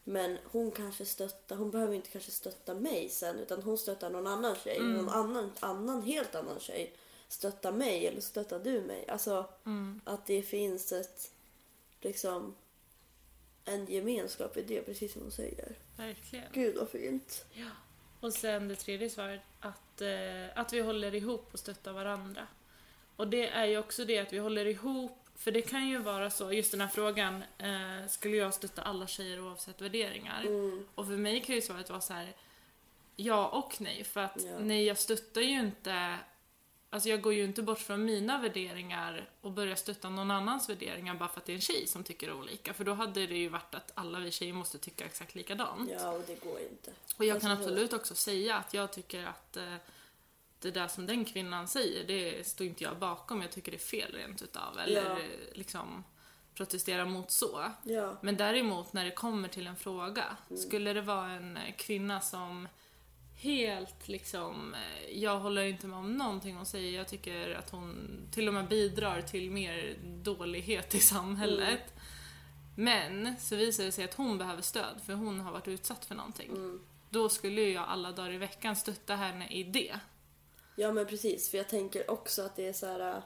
Men 0.08 0.38
hon 0.44 0.70
kanske 0.70 1.04
stöttar, 1.06 1.56
hon 1.56 1.70
behöver 1.70 1.94
inte 1.94 2.10
kanske 2.10 2.30
stötta 2.30 2.74
mig 2.74 3.08
sen 3.08 3.38
utan 3.38 3.62
hon 3.62 3.78
stöttar 3.78 4.10
någon 4.10 4.26
annan 4.26 4.56
tjej. 4.64 4.76
Mm. 4.76 4.92
Någon 4.92 5.08
annan, 5.08 5.50
annan, 5.60 6.02
helt 6.02 6.34
annan 6.34 6.60
tjej 6.60 6.92
stöttar 7.28 7.72
mig 7.72 8.06
eller 8.06 8.20
stöttar 8.20 8.58
du 8.58 8.80
mig. 8.80 9.04
Alltså 9.08 9.48
Mm. 9.66 10.00
att 10.04 10.26
det 10.26 10.42
finns 10.42 10.92
ett, 10.92 11.30
liksom, 12.00 12.54
en 13.64 13.86
gemenskap 13.86 14.56
i 14.56 14.62
det, 14.62 14.82
precis 14.82 15.12
som 15.12 15.22
hon 15.22 15.30
säger. 15.30 15.78
Verkligen. 15.96 16.52
Gud 16.52 16.76
vad 16.76 16.88
fint. 16.88 17.44
Och 18.20 18.32
sen 18.32 18.68
det 18.68 18.76
tredje 18.76 19.10
svaret, 19.10 19.40
att, 19.60 20.00
eh, 20.00 20.58
att 20.58 20.72
vi 20.72 20.80
håller 20.80 21.14
ihop 21.14 21.48
och 21.52 21.58
stöttar 21.58 21.92
varandra. 21.92 22.46
Och 23.16 23.28
det 23.28 23.48
är 23.48 23.64
ju 23.64 23.78
också 23.78 24.04
det 24.04 24.18
att 24.18 24.32
vi 24.32 24.38
håller 24.38 24.66
ihop, 24.66 25.18
för 25.38 25.50
det 25.50 25.62
kan 25.62 25.88
ju 25.88 25.98
vara 25.98 26.30
så, 26.30 26.52
just 26.52 26.70
den 26.70 26.80
här 26.80 26.88
frågan, 26.88 27.42
eh, 27.58 28.08
skulle 28.08 28.36
jag 28.36 28.54
stötta 28.54 28.82
alla 28.82 29.06
tjejer 29.06 29.40
oavsett 29.40 29.80
värderingar? 29.80 30.40
Mm. 30.42 30.86
Och 30.94 31.06
för 31.06 31.16
mig 31.16 31.40
kan 31.42 31.54
ju 31.54 31.60
svaret 31.60 31.90
vara 31.90 32.00
så 32.00 32.12
här, 32.12 32.32
ja 33.16 33.48
och 33.48 33.80
nej. 33.80 34.04
För 34.04 34.20
att 34.20 34.42
Ja. 34.44 34.58
nej, 34.58 34.84
jag 34.84 34.98
stöttar 34.98 35.40
ju 35.40 35.60
inte, 35.60 36.18
alltså 36.90 37.08
jag 37.08 37.20
går 37.20 37.32
ju 37.34 37.44
inte 37.44 37.62
bort 37.62 37.78
från 37.78 38.04
mina 38.04 38.38
värderingar 38.38 39.28
och 39.40 39.50
börjar 39.52 39.74
stötta 39.74 40.08
någon 40.08 40.30
annans 40.30 40.68
värderingar 40.68 41.14
bara 41.14 41.28
för 41.28 41.40
att 41.40 41.46
det 41.46 41.52
är 41.52 41.54
en 41.54 41.60
tjej 41.60 41.86
som 41.86 42.04
tycker 42.04 42.32
olika. 42.32 42.74
För 42.74 42.84
då 42.84 42.94
hade 42.94 43.26
det 43.26 43.36
ju 43.36 43.48
varit 43.48 43.74
att 43.74 43.92
alla 43.94 44.18
vi 44.18 44.30
tjejer 44.30 44.52
måste 44.52 44.78
tycka 44.78 45.04
exakt 45.04 45.34
likadant. 45.34 45.90
Ja, 45.92 46.10
och 46.10 46.22
det 46.26 46.44
går 46.44 46.60
ju 46.60 46.68
inte. 46.68 46.92
Och 47.16 47.24
jag 47.24 47.40
kan 47.40 47.50
Alltså, 47.50 47.64
absolut 47.64 47.92
också 47.92 48.14
säga 48.14 48.56
att 48.56 48.74
jag 48.74 48.92
tycker 48.92 49.26
att 49.26 49.56
eh, 49.56 49.74
det 50.60 50.70
där 50.70 50.88
som 50.88 51.06
den 51.06 51.24
kvinnan 51.24 51.68
säger, 51.68 52.04
det 52.06 52.46
står 52.46 52.66
inte 52.66 52.84
jag 52.84 52.98
bakom. 52.98 53.42
Jag 53.42 53.52
tycker 53.52 53.72
det 53.72 53.76
är 53.76 53.78
fel 53.78 54.12
rent 54.14 54.42
utav. 54.42 54.78
Eller 54.78 55.10
Ja. 55.10 55.18
liksom 55.54 56.04
protestera 56.54 57.04
mot 57.04 57.30
så. 57.30 57.64
Ja. 57.84 58.18
Men 58.22 58.36
däremot 58.36 58.92
när 58.92 59.04
det 59.04 59.10
kommer 59.10 59.48
till 59.48 59.66
en 59.66 59.76
fråga, 59.76 60.24
Mm. 60.50 60.62
skulle 60.62 60.92
det 60.92 61.00
vara 61.02 61.30
en 61.30 61.56
eh, 61.56 61.74
kvinna 61.76 62.20
som 62.20 62.68
helt 63.38 64.08
liksom, 64.08 64.74
eh, 64.74 65.18
jag 65.22 65.38
håller 65.40 65.64
inte 65.64 65.86
med 65.86 65.98
om 65.98 66.12
någonting 66.16 66.56
hon 66.56 66.66
säger, 66.66 66.98
jag 66.98 67.08
tycker 67.08 67.54
att 67.54 67.70
hon 67.70 68.18
till 68.32 68.48
och 68.48 68.54
med 68.54 68.68
bidrar 68.68 69.22
till 69.22 69.50
mer 69.50 69.96
dålighet 70.04 70.94
i 70.94 71.00
samhället. 71.00 71.80
Mm. 71.94 72.00
Men 72.74 73.36
så 73.40 73.56
visar 73.56 73.84
det 73.84 73.92
sig 73.92 74.04
att 74.04 74.14
hon 74.14 74.38
behöver 74.38 74.62
stöd 74.62 75.00
för 75.06 75.12
hon 75.14 75.40
har 75.40 75.52
varit 75.52 75.68
utsatt 75.68 76.04
för 76.04 76.14
någonting. 76.14 76.48
Mm. 76.50 76.80
Då 77.10 77.28
skulle 77.28 77.62
jag 77.62 77.84
alla 77.88 78.12
dagar 78.12 78.32
i 78.32 78.38
veckan 78.38 78.76
stötta 78.76 79.14
henne 79.16 79.48
i 79.48 79.62
det. 79.62 79.96
Ja 80.76 80.92
men 80.92 81.06
precis, 81.06 81.48
för 81.48 81.58
jag 81.58 81.68
tänker 81.68 82.10
också 82.10 82.42
att 82.42 82.56
det 82.56 82.68
är 82.68 82.72
så 82.72 82.86
här. 82.86 83.22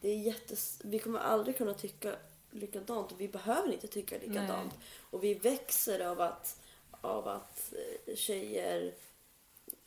Det 0.00 0.08
är 0.08 0.16
jättes... 0.16 0.80
Vi 0.84 0.98
kommer 0.98 1.18
aldrig 1.18 1.56
kunna 1.56 1.74
tycka 1.74 2.16
likadant 2.50 3.12
och 3.12 3.20
vi 3.20 3.28
behöver 3.28 3.72
inte 3.72 3.86
tycka 3.86 4.18
likadant. 4.18 4.72
Nej. 4.72 4.86
Och 5.10 5.24
vi 5.24 5.34
växer 5.34 6.06
av 6.06 6.20
att, 6.20 6.60
av 7.00 7.28
att 7.28 7.72
eh, 8.06 8.14
tjejer 8.16 8.94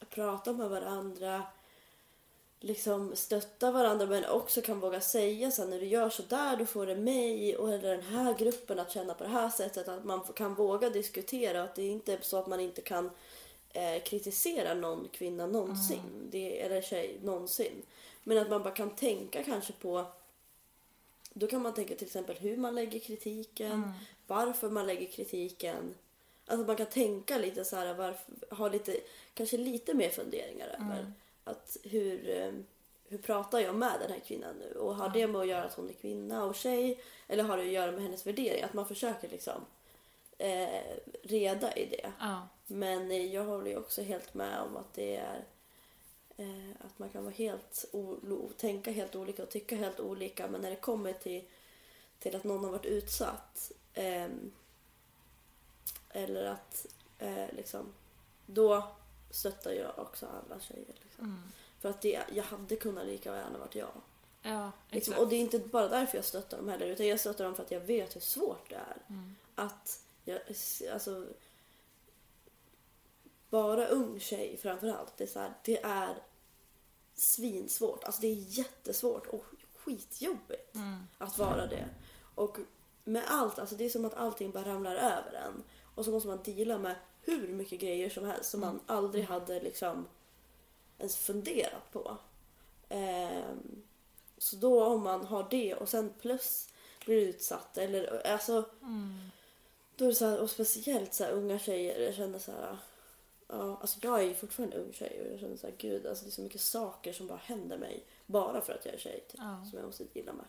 pratar 0.10 0.54
med 0.54 0.70
varandra, 0.70 1.44
liksom 2.60 3.16
stöttar 3.16 3.72
varandra 3.72 4.06
men 4.06 4.25
också 4.25 4.62
kan 4.62 4.80
våga 4.80 5.01
säga 5.01 5.51
så 5.51 5.62
här, 5.62 5.70
när 5.70 5.80
du 5.80 5.86
gör 5.86 6.10
så 6.10 6.24
där 6.24 6.58
då 6.58 6.66
får 6.66 6.86
det 6.86 6.96
mig 6.96 7.58
och 7.58 7.74
eller 7.74 7.98
den 7.98 8.06
här 8.06 8.34
gruppen 8.34 8.80
att 8.80 8.92
känna 8.92 9.13
på 9.13 9.24
det 9.24 9.30
här 9.30 9.50
sättet. 9.50 9.88
Att 9.88 10.06
man 10.06 10.20
kan 10.20 10.56
våga 10.56 10.89
diskutera 10.89 11.63
att 11.63 11.75
det 11.75 11.88
inte 11.88 12.13
är 12.13 12.20
så 12.22 12.38
att 12.38 12.48
man 12.48 12.60
inte 12.60 12.82
kan 12.82 13.10
eh, 13.74 14.03
kritisera 14.03 14.74
någon 14.74 15.07
kvinna 15.07 15.47
någonsin. 15.47 16.29
Det, 16.31 16.62
eller 16.62 16.81
tjej 16.81 17.19
någonsin. 17.24 17.81
Men 18.24 18.38
att 18.38 18.50
man 18.50 18.63
bara 18.63 18.74
kan 18.74 18.95
tänka 18.95 19.43
kanske 19.43 19.74
på 19.74 20.05
då 21.33 21.47
kan 21.47 21.62
man 21.62 21.74
tänka 21.74 21.95
till 21.95 22.07
exempel 22.07 22.36
hur 22.36 22.57
man 22.57 22.75
lägger 22.75 23.00
kritiken, 23.00 23.93
varför 24.27 24.69
man 24.69 24.88
lägger 24.88 25.07
kritiken. 25.07 25.95
Alltså 26.45 26.67
man 26.67 26.75
kan 26.75 26.86
tänka 26.86 27.38
lite 27.38 27.65
så 27.65 27.75
här, 27.75 27.93
varför, 27.93 28.55
ha 28.55 28.69
lite, 28.69 28.97
kanske 29.33 29.57
lite 29.57 29.93
mer 29.93 30.09
funderingar 30.09 30.67
över 30.67 31.13
att 31.43 31.77
hur, 31.83 32.29
eh, 32.29 32.53
hur 33.07 33.17
pratar 33.17 33.59
jag 33.59 33.75
med 33.75 33.97
den 34.00 34.12
här 34.12 34.19
kvinnan 34.19 34.55
nu? 34.59 34.79
Och 34.79 34.95
har 34.95 35.09
det 35.09 35.27
med 35.27 35.41
att 35.41 35.47
göra 35.47 35.63
att 35.63 35.74
hon 35.74 35.89
är 35.89 35.93
kvinna 35.93 36.45
och 36.45 36.55
tjej? 36.55 37.00
Eller 37.27 37.43
har 37.43 37.57
det 37.57 37.63
att 37.63 37.69
göra 37.69 37.91
med 37.91 38.01
hennes 38.01 38.27
värdering? 38.27 38.63
Att 38.63 38.74
man 38.74 38.88
försöker 38.88 39.29
liksom 39.29 39.65
eh, 40.38 40.81
reda 41.24 41.75
i 41.75 41.86
det. 41.86 42.12
Ja. 42.19 42.47
Men 42.67 43.12
eh, 43.12 43.33
jag 43.33 43.45
håller 43.45 43.71
ju 43.71 43.77
också 43.77 44.01
helt 44.01 44.33
med 44.33 44.62
om 44.62 44.77
att 44.77 44.93
det 44.93 45.15
är 45.15 45.45
eh, 46.38 46.71
att 46.79 47.00
man 47.00 47.09
kan 47.09 47.24
vara 47.24 47.33
helt 47.33 47.86
tänka 48.57 48.91
helt 48.91 49.15
olika 49.15 49.43
och 49.43 49.50
tycka 49.50 49.75
helt 49.75 50.00
olika. 50.00 50.47
Men 50.47 50.62
när 50.62 50.69
det 50.69 50.75
kommer 50.75 51.13
till, 51.13 51.43
till 52.19 52.36
att 52.36 52.43
någon 52.43 52.63
har 52.63 52.71
varit 52.71 52.86
utsatt 52.86 53.71
ehm, 53.93 54.51
eller 56.09 56.45
att 56.45 56.86
eh, 57.19 57.45
liksom, 57.51 57.93
då 58.45 58.88
stöttar 59.29 59.71
jag 59.71 60.00
också 60.00 60.25
alla 60.25 60.59
tjejer. 60.59 60.95
Liksom. 61.03 61.25
Mm. 61.25 61.51
För 61.79 61.89
att 61.89 62.01
det, 62.01 62.19
jag 62.33 62.43
hade 62.43 62.75
kunnat 62.75 63.05
lika 63.05 63.36
gärna 63.36 63.57
varit 63.57 63.75
jag. 63.75 64.01
Ja, 64.41 64.71
Liksom. 64.89 65.13
Och 65.17 65.27
det 65.29 65.36
är 65.36 65.39
inte 65.39 65.59
bara 65.59 65.88
därför 65.88 66.17
jag 66.17 66.25
stöttar 66.25 66.57
dem 66.57 66.69
heller 66.69 66.86
utan 66.86 67.07
jag 67.07 67.19
stöttar 67.19 67.43
dem 67.43 67.55
för 67.55 67.63
att 67.63 67.71
jag 67.71 67.79
vet 67.79 68.15
hur 68.15 68.21
svårt 68.21 68.69
det 68.69 68.75
är. 68.75 68.97
Mm. 69.09 69.36
Att 69.55 70.03
jag, 70.25 70.39
alltså 70.93 71.25
bara 73.50 73.88
ung 73.88 74.20
tjej 74.20 74.58
framförallt. 74.62 75.18
Det 75.18 75.24
är, 75.24 75.27
så 75.27 75.39
här, 75.39 75.54
det 75.63 75.82
är 75.84 76.16
svinsvårt. 77.16 78.04
Alltså 78.04 78.22
det 78.22 78.27
är 78.27 78.58
jättesvårt 78.60 79.27
och 79.27 79.44
skitjobbigt 79.75 80.75
Mm. 80.75 80.98
att 81.18 81.38
vara 81.38 81.68
det. 81.68 81.89
Och 82.36 82.58
med 83.04 83.24
allt, 83.27 83.60
alltså 83.60 83.75
det 83.75 83.86
är 83.86 83.89
som 83.89 84.06
att 84.06 84.13
allting 84.13 84.51
bara 84.51 84.66
ramlar 84.66 84.96
över 84.96 85.34
en. 85.34 85.63
Och 85.96 86.06
så 86.06 86.12
måste 86.12 86.27
man 86.30 86.44
deala 86.44 86.77
med 86.77 86.96
hur 87.22 87.48
mycket 87.48 87.80
grejer 87.80 88.10
som 88.10 88.25
helst 88.25 88.50
som 88.50 88.60
man 88.60 88.80
aldrig 88.86 89.24
hade 89.25 89.60
liksom 89.60 90.08
ens 91.00 91.18
funderat 91.18 91.92
på. 91.92 92.18
Ehm, 92.89 93.82
så 94.38 94.56
då 94.56 94.86
om 94.86 95.04
man 95.04 95.25
har 95.25 95.48
det 95.50 95.75
och 95.75 95.89
sen 95.89 96.13
plus 96.22 96.70
blir 97.06 97.18
utsatt 97.27 97.77
eller 97.77 98.27
alltså 98.27 98.66
Mm. 98.82 99.30
då 99.96 100.06
är 100.06 100.10
det 100.10 100.16
så 100.16 100.25
här, 100.25 100.39
och 100.39 100.50
speciellt 100.50 101.13
så 101.13 101.24
här 101.24 101.32
unga 101.32 101.60
tjejer, 101.60 102.00
jag 102.00 102.16
känner 102.16 102.39
så 102.39 102.51
här 102.51 102.77
Ja, 103.48 103.77
alltså 103.82 104.00
jag 104.01 104.20
är 104.20 104.27
ju 104.27 104.34
fortfarande 104.34 104.77
ung 104.77 104.94
tjej 104.94 105.22
och 105.25 105.34
jag 105.34 105.39
känner 105.39 105.58
så 105.58 105.68
här, 105.68 105.75
gud 105.77 106.06
alltså 106.08 106.25
det 106.25 106.30
är 106.30 106.32
så 106.32 106.42
mycket 106.42 106.62
saker 106.62 107.13
som 107.13 107.27
bara 107.27 107.38
händer 107.44 107.77
mig 107.77 108.06
bara 108.25 108.62
för 108.62 108.74
att 108.74 108.86
jag 108.86 108.94
är 108.94 109.00
tjej 109.00 109.25
typ, 109.32 109.39
Ja. 109.44 109.66
som 109.70 109.80
jag 109.80 109.86
måste 109.86 110.04
deala 110.04 110.34
med. 110.34 110.46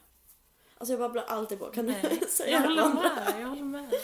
Alltså 0.79 0.93
jag 0.93 1.01
babblar 1.01 1.23
alltid 1.25 1.59
på, 1.59 1.71
kan 1.71 1.87
Nej, 1.87 2.19
du 2.21 2.27
säga 2.27 2.51
jag 2.51 2.61
håller 2.61 2.89
med, 2.95 3.41
jag 3.41 3.49
håller 3.49 3.63
med. 3.65 3.95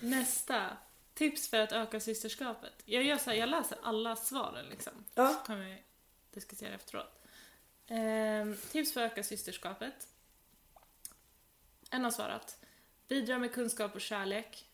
Nästa. 0.00 0.76
Tips 1.14 1.48
för 1.48 1.56
att 1.60 1.72
öka 1.72 2.00
systerskapet. 2.00 2.72
Jag 2.84 3.02
gör 3.02 3.16
så 3.18 3.30
här, 3.30 3.36
jag 3.36 3.48
läser 3.48 3.78
alla 3.82 4.16
svaren 4.16 4.66
liksom. 4.66 4.92
Ja, 5.14 5.28
Så 5.28 5.46
kan 5.46 5.60
vi 5.60 5.82
diskutera 6.30 6.74
efteråt. 6.74 7.20
Ehm, 7.86 8.56
tips 8.70 8.92
för 8.92 9.00
att 9.00 9.12
öka 9.12 9.22
systerskapet. 9.22 10.08
En 11.90 12.04
har 12.04 12.10
svarat. 12.10 12.58
Bidra 13.08 13.38
med 13.38 13.52
kunskap 13.52 13.94
och 13.94 14.00
kärlek. 14.00 14.69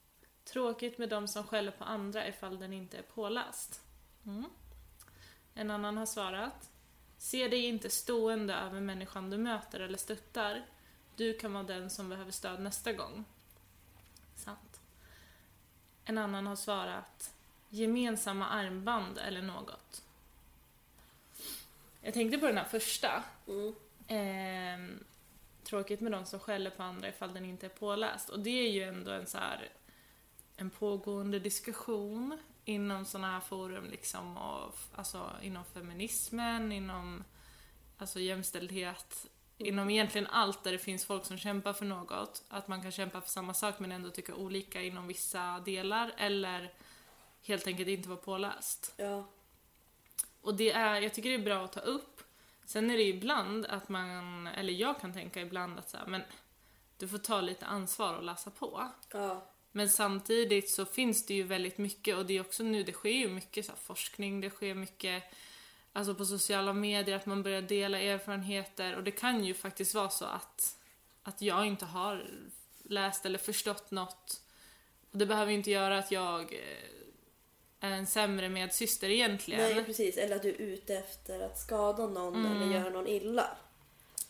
Tråkigt 0.46 0.98
med 0.98 1.08
de 1.08 1.28
som 1.28 1.46
skäller 1.46 1.70
på 1.70 1.84
andra 1.84 2.28
ifall 2.28 2.58
den 2.58 2.72
inte 2.72 2.98
är 2.98 3.02
påläst. 3.02 3.80
Mm. 4.26 4.44
En 5.54 5.70
annan 5.70 5.96
har 5.96 6.06
svarat. 6.06 6.70
Se 7.18 7.48
dig 7.48 7.64
inte 7.64 7.90
stående 7.90 8.54
över 8.54 8.80
människan 8.80 9.30
du 9.30 9.36
möter 9.36 9.80
eller 9.80 9.98
stöttar. 9.98 10.64
Du 11.16 11.38
kan 11.38 11.52
vara 11.52 11.64
den 11.64 11.90
som 11.90 12.08
behöver 12.08 12.30
stöd 12.30 12.60
nästa 12.60 12.92
gång. 12.92 13.24
Sant. 14.34 14.80
En 16.04 16.18
annan 16.18 16.46
har 16.46 16.56
svarat. 16.56 17.34
Gemensamma 17.68 18.48
armband 18.48 19.18
eller 19.18 19.42
något. 19.42 20.02
Jag 22.00 22.14
tänkte 22.14 22.38
på 22.38 22.46
den 22.46 22.56
här 22.56 22.64
första. 22.64 23.24
mm. 23.46 23.74
Ehm, 24.08 25.04
tråkigt 25.64 26.00
med 26.00 26.12
de 26.12 26.24
som 26.26 26.40
skäller 26.40 26.70
på 26.70 26.82
andra 26.82 27.08
ifall 27.08 27.34
den 27.34 27.44
inte 27.44 27.66
är 27.66 27.70
påläst. 27.70 28.28
Och 28.28 28.40
det 28.40 28.50
är 28.50 28.70
ju 28.70 28.82
ändå 28.82 29.10
en 29.10 29.26
så 29.26 29.38
här 29.38 29.68
en 30.56 30.70
pågående 30.70 31.38
diskussion 31.38 32.38
inom 32.64 33.04
sådana 33.04 33.32
här 33.32 33.40
forum 33.40 33.84
liksom 33.90 34.36
och 34.36 34.74
alltså 34.94 35.30
inom 35.42 35.64
feminismen, 35.64 36.72
inom 36.72 37.24
alltså 37.98 38.20
jämställdhet, 38.20 39.26
inom 39.58 39.90
egentligen 39.90 40.26
allt 40.26 40.64
där 40.64 40.72
det 40.72 40.78
finns 40.78 41.04
folk 41.04 41.24
som 41.24 41.38
kämpar 41.38 41.72
för 41.72 41.84
något. 41.84 42.44
Att 42.48 42.68
man 42.68 42.82
kan 42.82 42.92
kämpa 42.92 43.20
för 43.20 43.30
samma 43.30 43.54
sak 43.54 43.78
men 43.78 43.92
ändå 43.92 44.10
tycka 44.10 44.34
olika 44.34 44.82
inom 44.82 45.06
vissa 45.06 45.60
delar 45.64 46.14
eller 46.16 46.72
helt 47.42 47.66
enkelt 47.66 47.88
inte 47.88 48.08
vara 48.08 48.18
påläst. 48.18 48.94
ja, 48.96 49.24
Och 50.40 50.54
det 50.54 50.70
är, 50.70 51.00
jag 51.00 51.14
tycker 51.14 51.28
det 51.28 51.34
är 51.34 51.44
bra 51.44 51.64
att 51.64 51.72
ta 51.72 51.80
upp 51.80 52.16
Sen 52.66 52.90
är 52.90 52.96
det 52.96 53.02
ibland 53.02 53.66
att 53.66 53.88
man, 53.88 54.46
eller 54.46 54.72
jag 54.72 55.00
kan 55.00 55.12
tänka 55.12 55.40
ibland 55.40 55.78
att 55.78 55.90
så 55.90 55.96
här, 55.96 56.06
men 56.06 56.22
du 56.98 57.08
får 57.08 57.18
ta 57.18 57.40
lite 57.40 57.66
ansvar 57.66 58.14
och 58.14 58.22
läsa 58.22 58.50
på. 58.50 58.90
Ja. 59.10 59.42
Men 59.76 59.88
samtidigt 59.88 60.70
så 60.70 60.84
finns 60.84 61.26
det 61.26 61.34
ju 61.34 61.42
väldigt 61.42 61.78
mycket 61.78 62.16
och 62.16 62.26
det 62.26 62.36
är 62.36 62.40
också 62.40 62.62
nu, 62.62 62.82
det 62.82 62.92
sker 62.92 63.10
ju 63.10 63.28
mycket 63.28 63.66
så 63.66 63.72
forskning, 63.82 64.40
det 64.40 64.50
sker 64.50 64.74
mycket 64.74 65.22
alltså 65.92 66.14
på 66.14 66.24
sociala 66.24 66.72
medier, 66.72 67.16
att 67.16 67.26
man 67.26 67.42
börjar 67.42 67.62
dela 67.62 68.00
erfarenheter 68.00 68.96
och 68.96 69.04
det 69.04 69.10
kan 69.10 69.44
ju 69.44 69.54
faktiskt 69.54 69.94
vara 69.94 70.10
så 70.10 70.24
att, 70.24 70.76
att 71.22 71.42
jag 71.42 71.66
inte 71.66 71.84
har 71.84 72.26
läst 72.82 73.26
eller 73.26 73.38
förstått 73.38 73.90
något. 73.90 74.42
Och 75.10 75.18
det 75.18 75.26
behöver 75.26 75.52
ju 75.52 75.58
inte 75.58 75.70
göra 75.70 75.98
att 75.98 76.10
jag 76.10 76.42
eh, 76.42 77.88
är 77.88 77.90
en 77.90 78.06
sämre 78.06 78.48
medsyster 78.48 79.08
egentligen. 79.08 79.60
Nej, 79.60 79.84
precis. 79.84 80.16
Eller 80.16 80.36
att 80.36 80.42
du 80.42 80.48
är 80.48 80.60
ute 80.60 80.94
efter 80.96 81.40
att 81.40 81.58
skada 81.58 82.06
någon 82.06 82.46
eller 82.46 82.74
göra 82.74 82.90
någon 82.90 83.06
illa. 83.06 83.56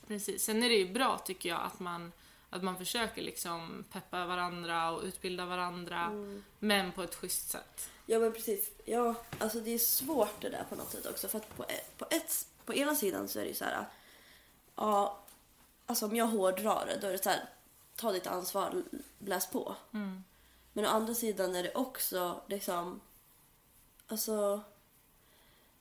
Precis. 0.06 0.44
Sen 0.44 0.62
är 0.62 0.68
det 0.68 0.76
ju 0.76 0.92
bra 0.92 1.18
tycker 1.18 1.48
jag 1.48 1.60
att 1.62 1.80
man, 1.80 2.12
att 2.50 2.62
man 2.62 2.78
försöker 2.78 3.22
liksom 3.22 3.84
peppa 3.92 4.26
varandra 4.26 4.90
och 4.90 5.02
utbilda 5.02 5.46
varandra, 5.46 6.12
men 6.58 6.92
på 6.92 7.02
ett 7.02 7.14
schysst 7.14 7.50
sätt. 7.50 7.90
Ja 8.06 8.18
men 8.18 8.32
precis. 8.32 8.70
Ja, 8.84 9.14
alltså 9.38 9.60
det 9.60 9.70
är 9.70 9.78
svårt 9.78 10.40
det 10.40 10.48
där 10.48 10.64
på 10.68 10.74
något 10.74 10.90
sätt 10.90 11.06
också. 11.06 11.28
För 11.28 11.38
att 11.38 11.56
på 11.56 11.64
ett, 11.64 11.98
på, 11.98 12.06
ett, 12.10 12.46
på 12.64 12.74
ena 12.74 12.94
sidan 12.94 13.28
så 13.28 13.38
är 13.38 13.42
det 13.42 13.48
ju 13.48 13.54
så 13.54 13.64
här. 13.64 13.86
Ja, 14.74 15.22
alltså 15.86 16.06
om 16.06 16.16
jag 16.16 16.26
hårdrar 16.26 16.86
det 16.86 16.98
då 17.00 17.06
är 17.06 17.12
det 17.12 17.22
så 17.22 17.30
här. 17.30 17.48
Ta 17.96 18.12
ditt 18.12 18.26
ansvar, 18.26 18.82
läs 19.18 19.50
på. 19.50 19.76
Men 20.72 20.84
å 20.84 20.88
andra 20.88 21.14
sidan 21.14 21.56
är 21.56 21.62
det 21.62 21.74
också 21.74 22.42
liksom. 22.46 23.00
Alltså. 24.08 24.60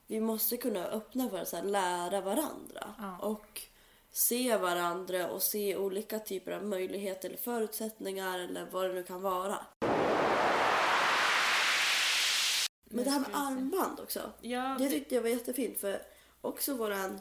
Vi 0.06 0.20
måste 0.20 0.56
kunna 0.56 0.84
öppna 0.84 1.30
för 1.30 1.38
att 1.38 1.48
så 1.48 1.56
här, 1.56 1.64
lära 1.64 2.20
varandra. 2.20 2.94
Ja. 2.98 3.18
Och 3.18 3.62
se 4.16 4.56
varandra 4.56 5.30
och 5.30 5.42
se 5.42 5.76
olika 5.76 6.18
typer 6.18 6.52
av 6.52 6.64
möjligheter 6.64 7.28
eller 7.28 7.38
förutsättningar 7.38 8.38
eller 8.38 8.66
vad 8.72 8.84
det 8.84 8.92
nu 8.94 9.02
kan 9.02 9.22
vara. 9.22 9.58
Men 12.84 13.04
det 13.04 13.10
här 13.10 13.20
med 13.20 13.30
armband 13.32 14.00
också. 14.00 14.32
Ja, 14.40 14.76
Det 14.78 14.84
det, 14.84 14.90
tyckte 14.90 15.14
jag 15.14 15.22
var 15.22 15.28
jättefint 15.28 15.78
för 15.80 16.02
också 16.40 16.74
våran 16.74 17.20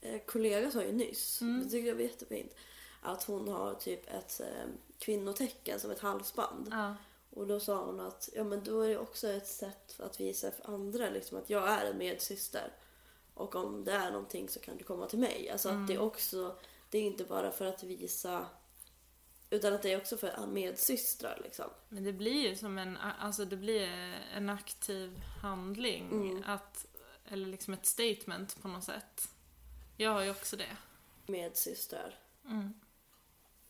eh, 0.00 0.20
kollega 0.26 0.70
sa 0.70 0.82
ju 0.82 0.92
nyss, 0.92 1.40
Mm. 1.40 1.62
det 1.64 1.70
tyckte 1.70 1.88
jag 1.88 1.94
var 1.94 2.02
jättefint, 2.02 2.54
att 3.02 3.24
hon 3.24 3.48
har 3.48 3.74
typ 3.74 4.14
ett 4.14 4.40
eh, 4.40 4.70
kvinnotecken 4.98 5.80
som 5.80 5.90
ett 5.90 6.00
halsband. 6.00 6.68
ja, 6.70 6.94
Och 7.30 7.46
då 7.46 7.60
sa 7.60 7.84
hon 7.84 8.00
att 8.00 8.28
ja, 8.34 8.44
men 8.44 8.64
då 8.64 8.80
är 8.80 8.88
det 8.88 8.98
också 8.98 9.28
ett 9.28 9.48
sätt 9.48 10.00
att 10.00 10.20
visa 10.20 10.50
för 10.50 10.74
andra 10.74 11.10
liksom, 11.10 11.38
att 11.38 11.50
jag 11.50 11.68
är 11.68 11.84
en 11.90 11.98
medsyster. 11.98 12.72
Och 13.34 13.54
om 13.54 13.84
det 13.84 13.92
är 13.92 14.10
någonting 14.10 14.48
så 14.48 14.60
kan 14.60 14.76
du 14.76 14.84
komma 14.84 15.06
till 15.06 15.18
mig. 15.18 15.50
Alltså 15.50 15.68
att 15.68 15.86
det 15.86 15.94
är 15.94 16.00
också, 16.00 16.56
det 16.90 16.98
är 16.98 17.02
inte 17.02 17.24
bara 17.24 17.50
för 17.50 17.64
att 17.66 17.82
visa 17.82 18.46
utan 19.50 19.72
att 19.74 19.82
det 19.82 19.92
är 19.92 19.96
också 20.00 20.16
för 20.16 20.46
medsystrar 20.46 21.40
liksom. 21.44 21.70
men 21.88 22.04
det 22.04 22.12
blir 22.12 22.48
ju 22.48 22.56
som 22.56 22.78
en, 22.78 22.96
alltså 22.96 23.44
det 23.44 23.56
blir 23.56 23.88
en 24.34 24.50
aktiv 24.50 25.20
handling, 25.42 26.08
Mm. 26.12 26.44
att, 26.46 26.86
eller 27.28 27.46
liksom 27.46 27.74
ett 27.74 27.86
statement 27.86 28.62
på 28.62 28.68
något 28.68 28.84
sätt. 28.84 29.28
Jag 29.96 30.10
har 30.10 30.22
ju 30.22 30.30
också 30.30 30.56
det. 30.56 30.76
Medsystrar. 31.26 32.18
Mm. 32.44 32.74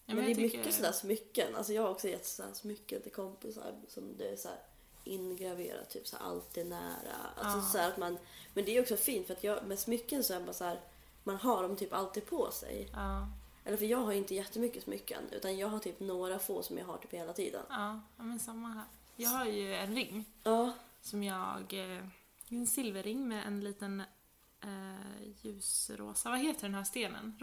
Ja, 0.06 0.14
men, 0.14 0.16
det 0.16 0.22
jag 0.22 0.30
är 0.30 0.34
tycker- 0.34 0.58
mycket 0.58 0.74
sådär 0.74 0.92
smycken. 0.92 1.54
Alltså 1.56 1.72
jag 1.72 1.82
har 1.82 1.90
också 1.90 2.08
gett 2.08 2.26
sådär 2.26 2.52
smycken 2.52 3.02
till 3.02 3.12
kompisar 3.12 3.80
som 3.88 4.16
det 4.16 4.28
är 4.28 4.36
såhär 4.36 4.58
ingraverat, 5.04 5.90
typ 5.90 6.06
såhär 6.06 6.24
alltid 6.24 6.66
nära. 6.66 7.16
Alltså 7.36 7.58
Ja. 7.58 7.62
såhär 7.62 7.88
att 7.88 7.96
man, 7.98 8.18
men 8.54 8.64
det 8.64 8.76
är 8.76 8.82
också 8.82 8.96
fint 8.96 9.26
för 9.26 9.34
att 9.34 9.44
jag, 9.44 9.66
med 9.66 9.78
smycken 9.78 10.24
så 10.24 10.34
är 10.34 10.40
man 10.40 10.54
såhär, 10.54 10.80
man 11.24 11.36
har 11.36 11.62
dem 11.62 11.76
typ 11.76 11.92
alltid 11.92 12.26
på 12.26 12.50
sig. 12.50 12.88
Ja, 12.92 13.28
Eller 13.64 13.76
för 13.76 13.84
jag 13.84 13.98
har 13.98 14.12
inte 14.12 14.34
jättemycket 14.34 14.82
smycken 14.82 15.22
utan 15.32 15.56
jag 15.58 15.68
har 15.68 15.78
typ 15.78 16.00
några 16.00 16.38
få 16.38 16.62
som 16.62 16.78
jag 16.78 16.86
har 16.86 16.96
typ 16.98 17.12
hela 17.14 17.32
tiden. 17.32 17.62
ja, 17.68 18.00
men 18.16 18.38
samma 18.38 18.68
här. 18.68 18.84
Jag 19.16 19.30
har 19.30 19.44
ju 19.44 19.74
en 19.74 19.94
ring 19.94 20.24
Ja, 20.42 20.72
som 21.00 21.22
jag, 21.22 21.72
eh, 21.72 22.04
en 22.48 22.66
silverring 22.66 23.28
med 23.28 23.46
en 23.46 23.60
liten 23.60 24.00
eh, 24.60 25.28
ljusrosa, 25.42 26.30
vad 26.30 26.38
heter 26.38 26.62
den 26.62 26.74
här 26.74 26.84
stenen? 26.84 27.36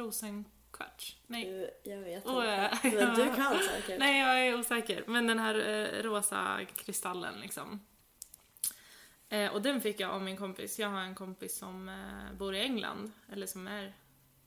Rosenkvarts? 0.71 1.17
Nej. 1.27 1.69
jag 1.84 1.97
vet 1.97 2.25
inte. 2.25 2.29
ja. 2.29 2.69
Men 2.84 3.15
du 3.15 3.36
kan 3.36 3.60
säkert. 3.69 3.99
Nej, 3.99 4.19
jag 4.19 4.47
är 4.47 4.60
osäker. 4.60 5.03
Men 5.07 5.27
den 5.27 5.39
här 5.39 5.55
eh, 5.55 6.03
rosa 6.03 6.65
kristallen 6.75 7.39
liksom. 7.39 7.79
Eh, 9.29 9.53
och 9.53 9.62
den 9.62 9.81
fick 9.81 9.99
jag 9.99 10.12
av 10.12 10.21
min 10.21 10.38
kompis. 10.38 10.79
Jag 10.79 10.89
har 10.89 10.99
en 10.99 11.15
kompis 11.15 11.57
som 11.57 11.89
eh, 11.89 12.38
bor 12.38 12.55
i 12.55 12.62
England, 12.62 13.12
eller 13.31 13.47
som 13.47 13.67
är 13.67 13.93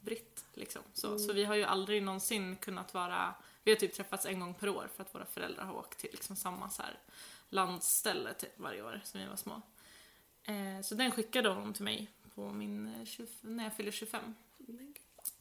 britt 0.01 0.45
liksom. 0.55 0.83
Så, 0.93 1.19
så 1.19 1.33
vi 1.33 1.45
har 1.45 1.55
ju 1.55 1.65
aldrig 1.65 2.03
någonsin 2.03 2.57
kunnat 2.57 2.95
vara, 2.95 3.35
vi 3.65 3.71
har 3.71 3.77
typ 3.77 3.95
träffats 3.95 4.27
en 4.27 4.41
gång 4.41 4.55
per 4.55 4.69
år 4.69 4.89
för 4.97 5.03
att 5.03 5.15
våra 5.15 5.27
föräldrar 5.27 5.65
har 5.65 5.75
åkt 5.75 5.99
till 5.99 6.11
liksom 6.13 6.37
samma 6.37 6.71
så 6.71 6.83
här 6.83 6.99
landställe 7.49 8.35
typ 8.35 8.59
varje 8.59 8.83
år 8.83 9.01
som 9.05 9.21
vi 9.21 9.27
var 9.27 9.37
små. 9.37 9.63
Eh, 10.45 10.83
så 10.83 10.95
den 10.95 11.11
skickade 11.11 11.49
hon 11.49 11.73
till 11.73 11.85
mig 11.85 12.09
på 12.35 12.51
min, 12.51 12.95
eh, 12.95 13.05
20, 13.05 13.27
när 13.41 13.65
jag 13.65 13.77
fyllde 13.77 13.93
25 13.93 14.35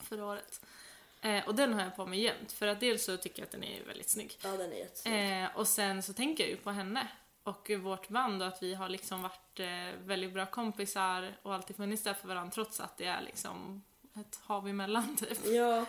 förra 0.04 0.26
året. 0.26 0.62
Eh, 1.22 1.48
och 1.48 1.56
den 1.56 1.74
har 1.74 1.82
jag 1.82 1.96
på 1.96 2.06
mig 2.06 2.20
jämt 2.20 2.52
för 2.52 2.68
att 2.68 2.80
dels 2.80 3.06
så 3.06 3.18
tycker 3.18 3.42
jag 3.42 3.46
att 3.46 3.52
den 3.52 3.64
är 3.64 3.84
väldigt 3.84 4.10
snygg. 4.10 4.38
Ja, 4.44 4.52
den 4.52 4.72
är 4.72 4.76
jättesnygg. 4.76 5.44
Eh, 5.44 5.58
och 5.58 5.68
sen 5.68 6.04
så 6.04 6.14
tänker 6.14 6.44
jag 6.44 6.52
ju 6.52 6.58
på 6.58 6.72
henne 6.72 7.08
och 7.44 7.72
vårt 7.80 8.10
band 8.10 8.42
och 8.42 8.48
att 8.48 8.64
vi 8.64 8.74
har 8.74 8.90
liksom 8.90 9.22
varit 9.22 9.60
eh, 9.60 10.00
väldigt 10.06 10.34
bra 10.34 10.46
kompisar 10.46 11.38
och 11.42 11.54
alltid 11.54 11.76
funnits 11.76 12.04
där 12.04 12.14
för 12.14 12.28
varandra 12.28 12.52
trots 12.52 12.80
att 12.80 12.98
det 12.98 13.06
är 13.06 13.22
liksom 13.22 13.84
ett 14.16 14.40
hav 14.44 14.68
emellan 14.68 15.16
typ. 15.16 15.46
Ja. 15.46 15.86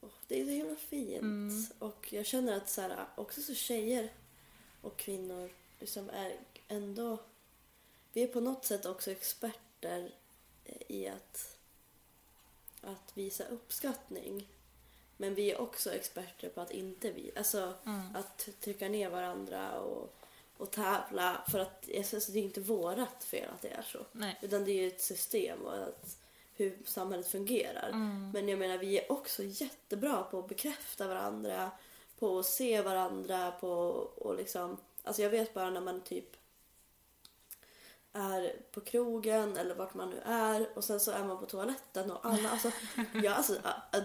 Åh, 0.00 0.10
det 0.28 0.40
är 0.40 0.44
så 0.44 0.50
himla 0.50 0.76
fint. 0.76 1.22
Mm. 1.22 1.64
Och 1.78 2.12
jag 2.12 2.26
känner 2.26 2.56
att 2.56 2.70
så 2.70 2.80
här, 2.80 3.06
också 3.14 3.42
så 3.42 3.54
tjejer 3.54 4.10
och 4.80 4.96
kvinnor 4.96 5.50
liksom 5.78 6.10
är 6.10 6.36
ändå... 6.68 7.18
Vi 8.12 8.22
är 8.22 8.26
på 8.26 8.40
något 8.40 8.64
sätt 8.64 8.86
också 8.86 9.10
experter 9.10 10.10
eh, 10.64 10.96
i 10.96 11.08
att, 11.08 11.56
att 12.82 13.12
visa 13.14 13.44
uppskattning. 13.44 14.48
Men 15.16 15.34
vi 15.34 15.50
är 15.50 15.60
också 15.60 15.92
experter 15.92 16.48
på 16.48 16.60
att 16.60 16.70
inte 16.70 17.12
vi, 17.12 17.30
alltså 17.36 17.74
Mm. 17.86 18.16
att 18.16 18.48
trycka 18.60 18.88
ner 18.88 19.10
varandra 19.10 19.80
och, 19.80 20.14
och 20.56 20.70
tävla. 20.70 21.44
För 21.48 21.58
att 21.58 21.88
alltså, 21.96 22.32
det 22.32 22.38
är 22.38 22.42
inte 22.42 22.60
vårat 22.60 23.24
fel 23.24 23.48
att 23.54 23.62
det 23.62 23.68
är 23.68 23.82
så. 23.82 23.98
Nej. 24.12 24.38
Utan 24.42 24.64
det 24.64 24.70
är 24.70 24.82
ju 24.82 24.88
ett 24.88 25.00
system 25.00 25.62
och 25.62 25.74
att, 25.74 26.16
hur 26.56 26.78
samhället 26.84 27.28
fungerar. 27.28 27.88
Mm. 27.88 28.30
Men 28.30 28.48
jag 28.48 28.58
menar, 28.58 28.78
vi 28.78 28.98
är 28.98 29.12
också 29.12 29.42
jättebra 29.44 30.22
på 30.22 30.38
att 30.38 30.48
bekräfta 30.48 31.08
varandra, 31.08 31.70
på 32.18 32.38
att 32.38 32.46
se 32.46 32.82
varandra, 32.82 33.52
på 33.60 33.68
och 34.16 34.36
liksom... 34.36 34.76
Alltså 35.02 35.22
jag 35.22 35.30
vet 35.30 35.54
bara 35.54 35.70
när 35.70 35.80
man 35.80 36.00
typ 36.00 36.36
är 38.12 38.52
på 38.74 38.80
krogen 38.80 39.56
eller 39.56 39.74
vart 39.74 39.94
man 39.94 40.10
nu 40.10 40.20
är 40.24 40.68
och 40.74 40.84
sen 40.84 41.00
så 41.00 41.10
är 41.10 41.24
man 41.24 41.38
på 41.38 41.46
toaletten 41.46 42.10
och 42.10 42.20
alla, 42.26 42.50
alltså, 42.50 42.70
ja, 43.22 43.32
alltså 43.34 43.54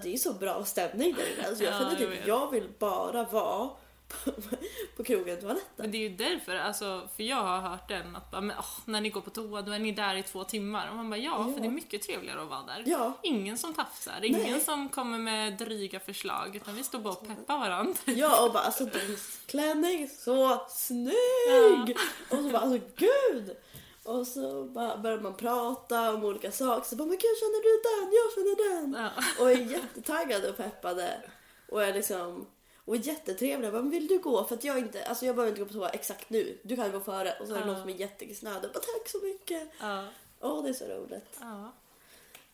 det 0.03 0.13
är 0.13 0.17
så 0.17 0.33
bra 0.33 0.65
stämning 0.65 1.13
där 1.13 1.33
inne. 1.33 1.47
Alltså 1.47 1.63
jag 1.63 1.73
Ja, 1.73 1.77
känner 1.79 1.91
jag 1.91 1.99
typ, 1.99 2.09
vet. 2.09 2.27
jag 2.27 2.51
vill 2.51 2.69
bara 2.79 3.23
vara 3.23 3.69
på, 4.07 4.31
på 4.97 5.03
krogen 5.03 5.35
och 5.35 5.41
toaletten. 5.41 5.69
Men 5.75 5.91
det 5.91 5.97
är 5.97 6.09
ju 6.09 6.15
därför, 6.15 6.55
alltså, 6.55 7.07
för 7.15 7.23
jag 7.23 7.35
har 7.43 7.57
hört 7.61 7.87
den 7.89 8.15
att 8.15 8.31
bara, 8.31 8.41
men, 8.41 8.55
åh, 8.59 8.65
när 8.85 9.01
ni 9.01 9.09
går 9.09 9.21
på 9.21 9.29
toa 9.29 9.61
då 9.61 9.71
är 9.71 9.79
ni 9.79 9.91
där 9.91 10.15
i 10.15 10.23
två 10.23 10.43
timmar. 10.43 10.89
Och 10.89 10.95
man 10.95 11.09
bara 11.09 11.17
ja, 11.17 11.45
Ja. 11.47 11.53
för 11.53 11.61
det 11.61 11.67
är 11.67 11.71
mycket 11.71 12.01
trevligare 12.01 12.41
att 12.41 12.47
vara 12.49 12.61
där. 12.63 12.83
Ja, 12.85 13.13
Ingen 13.23 13.57
som 13.57 13.73
tafsar, 13.73 14.19
ingen 14.23 14.41
Nej. 14.51 14.61
som 14.61 14.89
kommer 14.89 15.17
med 15.17 15.53
dryga 15.57 15.99
förslag 15.99 16.55
utan 16.55 16.75
vi 16.75 16.83
står 16.83 16.99
bara 16.99 17.13
och 17.13 17.27
peppar 17.27 17.57
varandra. 17.59 17.93
ja 18.05 18.45
och 18.45 18.53
bara 18.53 18.63
alltså 18.63 18.85
din 18.85 19.17
klänning 19.45 20.09
så 20.09 20.65
snygg! 20.69 21.97
Och 22.29 22.37
så 22.37 22.49
bara 22.49 22.61
alltså 22.61 22.79
gud! 22.95 23.57
Och 24.05 24.27
så 24.27 24.63
bara 24.63 24.97
börjar 24.97 25.17
man 25.19 25.33
prata 25.35 26.13
om 26.13 26.23
olika 26.23 26.51
saker. 26.51 26.89
Så 26.89 26.95
bara, 26.95 27.07
men 27.07 27.17
gud 27.17 27.37
känner 27.39 27.63
du 27.63 27.81
den? 27.89 28.13
Jag 28.13 28.33
känner 28.33 28.81
den. 28.81 29.03
Ja. 29.03 29.43
Och 29.43 29.51
är 29.51 29.55
jättetaggade 29.55 30.49
och 30.49 30.57
peppade. 30.57 31.21
Och 31.69 31.83
är 31.83 31.93
liksom 31.93 32.47
och 32.85 32.95
jättetrevliga. 32.97 33.71
Bara, 33.71 33.81
men 33.81 33.91
vill 33.91 34.07
du 34.07 34.19
gå? 34.19 34.43
För 34.43 34.55
att 34.55 34.63
jag 34.63 34.79
inte, 34.79 35.05
alltså 35.05 35.25
jag 35.25 35.35
behöver 35.35 35.49
inte 35.49 35.61
gå 35.61 35.67
på 35.67 35.73
toa 35.73 35.89
exakt 35.89 36.29
nu. 36.29 36.57
Du 36.63 36.75
kan 36.75 36.91
gå 36.91 36.99
före. 36.99 37.35
Och 37.39 37.47
så 37.47 37.53
är 37.53 37.57
det 37.57 37.65
Ja. 37.65 37.65
någon 37.71 37.81
som 37.81 37.89
är 37.89 37.93
jättekissnödig. 37.93 38.61
Bara 38.73 38.79
tack 38.79 39.09
så 39.09 39.17
mycket. 39.23 39.69
Ja. 39.79 40.05
Åh 40.41 40.63
det 40.63 40.69
är 40.69 40.73
så 40.73 40.85
roligt. 40.85 41.37
ja. 41.39 41.71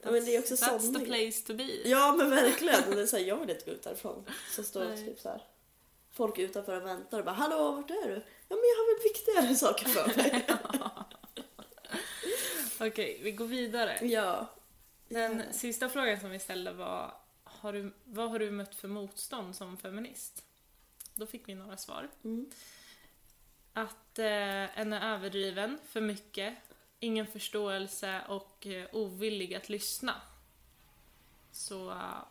Ja, 0.03 0.11
men 0.11 0.25
det 0.25 0.35
är 0.35 0.39
också 0.39 0.55
That's 0.55 0.93
the 0.99 1.05
place 1.05 1.47
to 1.47 1.53
be. 1.53 1.89
Ja 1.89 2.13
men 2.17 2.29
verkligen. 2.29 2.83
Och 2.89 2.95
det 2.95 3.01
är 3.01 3.05
så 3.05 3.17
här, 3.17 3.23
jag 3.23 3.37
vill 3.37 3.49
inte 3.49 3.65
gå 3.65 3.71
ut 3.71 3.83
därifrån. 3.83 4.25
Så 4.55 4.63
står 4.63 4.83
Nej. 4.85 5.05
typ 5.05 5.19
så 5.19 5.29
här. 5.29 5.41
Folk 6.13 6.39
utanför 6.39 6.77
och 6.81 6.85
väntar 6.87 7.19
och 7.19 7.25
bara 7.25 7.35
hallå 7.35 7.71
vart 7.71 7.89
är 7.89 8.07
du? 8.07 8.13
Ja 8.49 8.55
men 8.55 8.59
jag 8.63 8.77
har 8.77 8.95
väl 8.95 9.03
viktigare 9.03 9.55
saker 9.55 9.85
för 9.85 10.17
mig. 10.17 10.47
Okej, 12.81 13.19
vi 13.23 13.31
går 13.31 13.45
vidare. 13.45 13.99
ja. 14.07 14.49
Den 15.07 15.43
Ja. 15.47 15.53
sista 15.53 15.89
frågan 15.89 16.19
som 16.19 16.29
vi 16.29 16.39
ställde 16.39 16.71
var 16.71 17.13
har 17.43 17.73
du, 17.73 17.93
vad 18.03 18.31
har 18.31 18.39
du 18.39 18.51
mött 18.51 18.75
för 18.75 18.87
motstånd 18.87 19.55
som 19.55 19.77
feminist? 19.77 20.43
Då 21.15 21.25
fick 21.25 21.49
vi 21.49 21.55
några 21.55 21.77
svar. 21.77 22.09
Mm. 22.23 22.49
Att 23.73 24.19
eh, 24.19 24.79
en 24.79 24.93
är 24.93 25.13
överdriven, 25.13 25.77
för 25.87 26.01
mycket, 26.01 26.53
ingen 26.99 27.27
förståelse 27.27 28.21
och 28.27 28.67
eh, 28.67 28.85
ovillig 28.91 29.55
att 29.55 29.69
lyssna. 29.69 30.21
Så, 31.51 31.91
eh, 31.91 32.23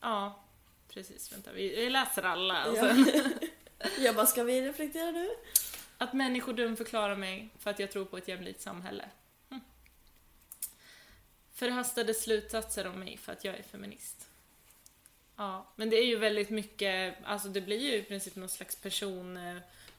ja, 0.00 0.44
precis. 0.88 1.32
Vänta, 1.32 1.52
vi, 1.52 1.68
vi 1.76 1.90
läser 1.90 2.22
alla. 2.22 2.66
Ja. 2.66 2.74
sen- 2.74 3.32
Jag 3.98 4.14
bara, 4.16 4.26
ska 4.26 4.42
vi 4.44 4.68
reflektera 4.68 5.10
nu? 5.10 5.28
Att 5.98 6.12
människor 6.12 6.52
dumförklarar 6.52 7.16
mig 7.16 7.48
för 7.58 7.70
att 7.70 7.78
jag 7.78 7.90
tror 7.92 8.04
på 8.04 8.18
ett 8.18 8.28
jämlikt 8.28 8.60
samhälle. 8.60 9.08
Förhastade 11.58 12.14
slutsatser 12.14 12.86
om 12.86 12.98
mig 12.98 13.16
för 13.16 13.32
att 13.32 13.44
jag 13.44 13.54
är 13.54 13.62
feminist. 13.62 14.28
Ja, 15.36 15.66
men 15.76 15.90
det 15.90 15.96
är 15.96 16.06
ju 16.06 16.16
väldigt 16.16 16.50
mycket, 16.50 17.16
alltså 17.24 17.48
det 17.48 17.60
blir 17.60 17.80
ju 17.80 17.96
i 17.96 18.02
princip 18.02 18.36
någon 18.36 18.48
slags 18.48 18.76
person 18.76 19.36
eh, 19.36 19.56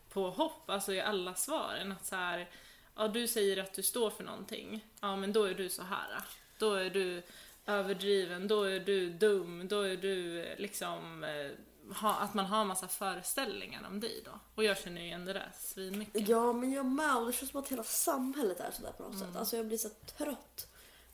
på 0.09 0.29
hopp, 0.29 0.69
alltså 0.69 0.93
i 0.93 1.01
alla 1.01 1.35
svaren. 1.35 1.91
Att 1.91 2.05
så 2.05 2.15
här, 2.15 2.49
ja 2.95 3.07
du 3.07 3.27
säger 3.27 3.57
att 3.57 3.73
du 3.73 3.83
står 3.83 4.09
för 4.09 4.23
någonting, 4.23 4.85
ja 4.99 5.15
men 5.15 5.33
då 5.33 5.43
är 5.43 5.53
du 5.53 5.69
så 5.69 5.83
här. 5.83 6.23
Då 6.57 6.73
är 6.73 6.89
du 6.89 7.23
överdriven, 7.65 8.47
då 8.47 8.63
är 8.63 8.79
du 8.79 9.09
dum, 9.09 9.67
då 9.67 9.81
är 9.81 9.97
du 9.97 10.43
eh, 10.43 10.59
liksom 10.59 11.23
eh, 11.23 11.51
ha, 11.95 12.15
att 12.15 12.33
man 12.33 12.45
har 12.45 12.65
massa 12.65 12.87
föreställningar 12.87 13.87
om 13.87 13.99
dig 13.99 14.21
då. 14.25 14.39
Och 14.55 14.63
jag 14.63 14.77
känner 14.77 15.01
ju 15.01 15.07
igen 15.07 15.25
det 15.25 15.33
där 15.33 15.51
svinmycket. 15.59 16.27
Ja, 16.29 16.53
men 16.53 16.71
jag 16.71 16.85
med. 16.85 17.17
Och 17.17 17.27
det 17.27 17.33
känns 17.33 17.51
som 17.51 17.59
att 17.59 17.71
hela 17.71 17.83
samhället 17.83 18.59
är 18.59 18.71
sådär 18.71 18.91
på 18.91 19.03
något 19.03 19.19
sätt. 19.19 19.35
Alltså 19.35 19.57
jag 19.57 19.65
blir 19.65 19.77
så 19.77 19.89
trött 19.89 20.68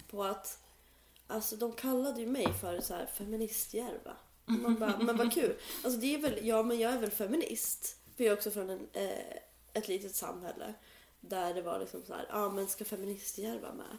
på 0.07 0.23
att... 0.23 0.59
Alltså 1.27 1.55
de 1.55 1.71
kallade 1.71 2.21
ju 2.21 2.27
mig 2.27 2.53
för 2.53 2.81
så 2.81 2.93
här 2.93 3.05
feministjärva. 3.05 4.17
Man 4.45 4.79
bara, 4.79 4.97
men 4.99 5.17
vad 5.17 5.33
kul. 5.33 5.55
Alltså 5.83 5.99
det 5.99 6.15
är 6.15 6.19
väl, 6.19 6.47
ja 6.47 6.63
men 6.63 6.79
jag 6.79 6.93
är 6.93 6.99
väl 6.99 7.11
feminist. 7.11 7.97
För 8.17 8.23
jag 8.23 8.31
är 8.31 8.37
också 8.37 8.51
från 8.51 8.69
en, 8.69 8.87
eh, 8.93 9.37
ett 9.73 9.87
litet 9.87 10.15
samhälle. 10.15 10.73
Där 11.21 11.53
det 11.53 11.61
var 11.61 11.79
liksom 11.79 12.03
så 12.07 12.13
här, 12.13 12.25
ja 12.29 12.49
men 12.49 12.67
ska 12.67 12.85
feministjärva 12.85 13.73
med? 13.73 13.97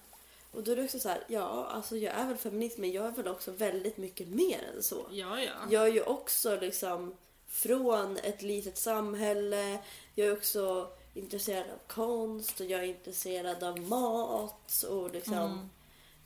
Och 0.52 0.64
då 0.64 0.72
är 0.72 0.76
det 0.76 0.84
också 0.84 0.98
så 0.98 1.08
här, 1.08 1.24
ja 1.28 1.66
alltså 1.66 1.96
jag 1.96 2.14
är 2.14 2.26
väl 2.26 2.36
feminist 2.36 2.78
men 2.78 2.92
jag 2.92 3.06
är 3.06 3.10
väl 3.10 3.28
också 3.28 3.50
väldigt 3.50 3.96
mycket 3.96 4.28
mer 4.28 4.70
än 4.74 4.82
så. 4.82 5.06
Ja, 5.10 5.40
ja. 5.40 5.52
Jag 5.70 5.82
är 5.82 5.92
ju 5.92 6.02
också 6.02 6.60
liksom 6.60 7.14
från 7.46 8.16
ett 8.16 8.42
litet 8.42 8.78
samhälle. 8.78 9.78
Jag 10.14 10.28
är 10.28 10.32
också 10.32 10.88
intresserad 11.14 11.66
av 11.70 11.78
konst 11.86 12.60
och 12.60 12.66
jag 12.66 12.80
är 12.80 12.86
intresserad 12.86 13.62
av 13.62 13.80
mat 13.80 14.82
och 14.82 15.12
liksom 15.12 15.70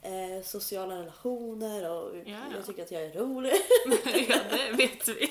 eh, 0.03 0.43
sociala 0.45 0.95
relationer 0.95 1.91
och 1.91 2.17
Ja, 2.17 2.23
ja. 2.27 2.39
jag 2.57 2.67
tycker 2.67 2.83
att 2.83 2.91
jag 2.91 3.03
är 3.03 3.13
rolig. 3.13 3.53
ja, 4.29 4.37
det 4.51 4.73
vet 4.77 5.09
vi. 5.09 5.31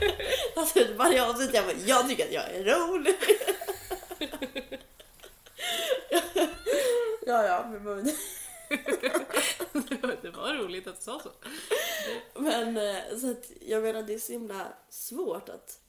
alltså 0.56 0.78
varje 0.96 1.30
avsnitt 1.30 1.54
jag 1.54 1.64
bara, 1.64 1.76
jag 1.76 2.08
tycker 2.08 2.24
att 2.24 2.32
jag 2.32 2.50
är 2.50 2.64
rolig. 2.64 3.14
ja, 7.26 7.44
ja, 7.44 7.66
men, 7.68 8.04
det 10.22 10.30
var 10.30 10.54
roligt 10.54 10.86
att 10.86 10.96
du 10.96 11.02
sa 11.02 11.20
så. 11.20 11.30
men 12.34 12.76
eh, 12.76 13.18
så 13.20 13.30
att 13.30 13.50
jag 13.60 13.82
menar 13.82 14.02
det 14.02 14.14
är 14.14 14.18
så 14.18 14.32
himla 14.32 14.66
svårt 14.88 15.48
att 15.48 15.80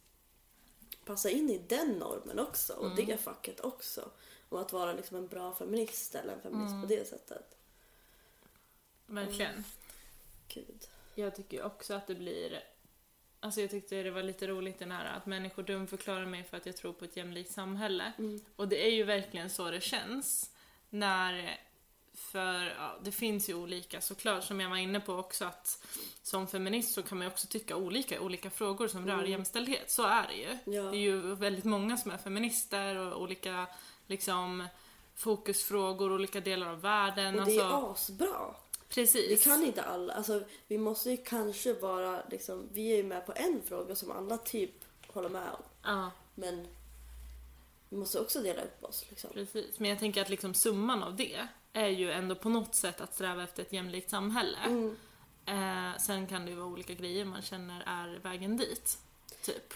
passa 1.06 1.30
in 1.30 1.50
i 1.50 1.58
den 1.68 1.92
normen 1.92 2.40
också 2.40 2.74
och 2.74 2.96
det 2.96 3.18
facket 3.18 3.60
också. 3.60 4.10
Och 4.50 4.62
att 4.62 4.74
vara 4.74 4.94
liksom 4.94 5.18
en 5.18 5.28
bra 5.28 5.56
feminist 5.56 6.16
eller 6.16 6.34
en 6.34 6.42
feminist 6.42 6.82
på 6.82 6.88
det 6.88 7.08
sättet. 7.08 7.57
Verkligen. 9.08 9.63
Gud. 10.48 10.88
Jag 11.15 11.36
tycker 11.36 11.63
också 11.63 11.93
att 11.93 12.08
det 12.08 12.15
blir... 12.15 12.63
Alltså 13.39 13.62
jag 13.62 13.70
tyckte 13.70 14.04
det 14.04 14.12
var 14.12 14.24
lite 14.24 14.48
roligt 14.48 14.80
den 14.80 14.91
här 14.91 15.17
att 15.17 15.26
människor 15.26 15.63
dumförklarar 15.63 16.26
mig 16.26 16.43
för 16.43 16.58
att 16.58 16.65
jag 16.65 16.78
tror 16.78 16.93
på 16.93 17.06
ett 17.06 17.17
jämlikt 17.17 17.52
samhälle. 17.52 18.12
Och 18.56 18.67
det 18.67 18.88
är 18.88 18.91
ju 18.91 19.04
verkligen 19.04 19.50
så 19.50 19.72
det 19.72 19.82
känns. 19.82 20.52
När... 20.89 21.60
För 22.13 22.63
ja, 22.63 23.00
det 23.04 23.12
finns 23.12 23.50
ju 23.50 23.54
olika 23.54 24.02
såklart, 24.02 24.43
som 24.43 24.60
jag 24.60 24.70
var 24.70 24.78
inne 24.78 25.00
på 25.00 25.13
också 25.13 25.46
att 25.46 25.86
som 26.22 26.48
feminist 26.48 26.93
så 26.93 27.04
kan 27.04 27.17
man 27.17 27.28
ju 27.28 27.32
också 27.32 27.48
tycka 27.48 27.76
olika 27.76 28.22
olika 28.22 28.50
frågor 28.50 28.88
som 28.88 29.08
rör 29.08 29.24
jämställdhet. 29.24 29.91
Så 29.91 30.04
är 30.04 30.28
det 30.28 30.34
ju. 30.34 30.76
Ja. 30.76 30.82
Det 30.84 30.98
är 30.98 31.02
ju 31.02 31.36
väldigt 31.36 31.63
många 31.63 31.98
som 31.98 32.12
är 32.12 32.17
feminister 32.17 32.96
och 32.98 33.22
olika 33.22 33.67
liksom 34.08 34.67
fokusfrågor, 35.15 36.12
olika 36.12 36.39
delar 36.39 36.67
av 36.67 36.82
världen. 36.82 37.39
Och 37.39 37.46
det 37.46 37.60
alltså, 37.60 37.78
är 37.78 37.91
asbra. 37.91 38.56
Precis. 38.89 39.32
Vi 39.32 39.38
kan 39.38 39.63
inte 39.63 39.84
alla, 39.84 40.13
alltså 40.13 40.43
vi 40.67 40.78
måste 40.78 41.12
ju 41.12 41.17
kanske 41.17 41.73
vara 41.73 42.21
liksom, 42.32 42.69
vi 42.71 42.91
är 42.91 42.97
ju 42.97 43.04
med 43.04 43.26
på 43.26 43.34
en 43.36 43.62
fråga 43.65 43.95
som 43.95 44.12
alla 44.12 44.38
typ 44.38 44.71
håller 45.08 45.30
med 45.30 45.50
om. 45.52 45.63
Ja. 45.84 46.12
Men 46.36 46.67
vi 47.89 47.97
måste 47.97 48.19
också 48.19 48.41
dela 48.41 48.62
upp 48.62 48.84
oss 48.84 49.06
liksom. 49.10 49.30
Precis, 49.34 49.80
men 49.80 49.89
jag 49.89 50.00
tänker 50.00 50.21
att 50.21 50.30
liksom 50.30 50.54
summan 50.54 51.04
av 51.04 51.15
det 51.15 51.47
är 51.73 51.88
ju 51.88 52.12
ändå 52.12 52.36
på 52.36 52.50
något 52.50 52.76
sätt 52.76 53.02
att 53.02 53.15
sträva 53.15 53.43
efter 53.43 53.62
ett 53.62 53.73
jämlikt 53.73 54.10
samhälle. 54.10 54.58
Mm. 54.65 54.95
Eh, 55.45 55.97
sen 55.97 56.28
kan 56.28 56.45
det 56.45 56.52
ju 56.52 56.58
vara 56.58 56.67
olika 56.67 56.93
grejer 56.93 57.26
man 57.26 57.41
känner 57.41 57.84
är 57.86 58.19
vägen 58.19 58.58
dit. 58.58 58.97
Typ. 59.41 59.73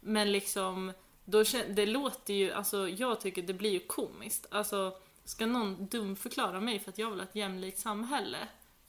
Men 0.00 0.32
liksom, 0.32 0.92
då 1.24 1.44
det 1.68 1.86
låter 1.86 2.34
ju, 2.34 2.52
alltså 2.52 2.88
jag 2.88 3.20
tycker 3.20 3.42
det 3.42 3.54
blir 3.54 3.70
ju 3.70 3.80
komiskt. 3.80 4.46
Alltså, 4.50 4.96
ska 5.24 5.46
någon 5.46 5.86
dumförklara 5.86 6.60
mig 6.60 6.78
för 6.78 6.90
att 6.90 6.98
jag 6.98 7.10
vill 7.10 7.20
ha 7.20 7.26
ett 7.26 7.36
jämlikt 7.36 7.78
samhälle? 7.78 8.38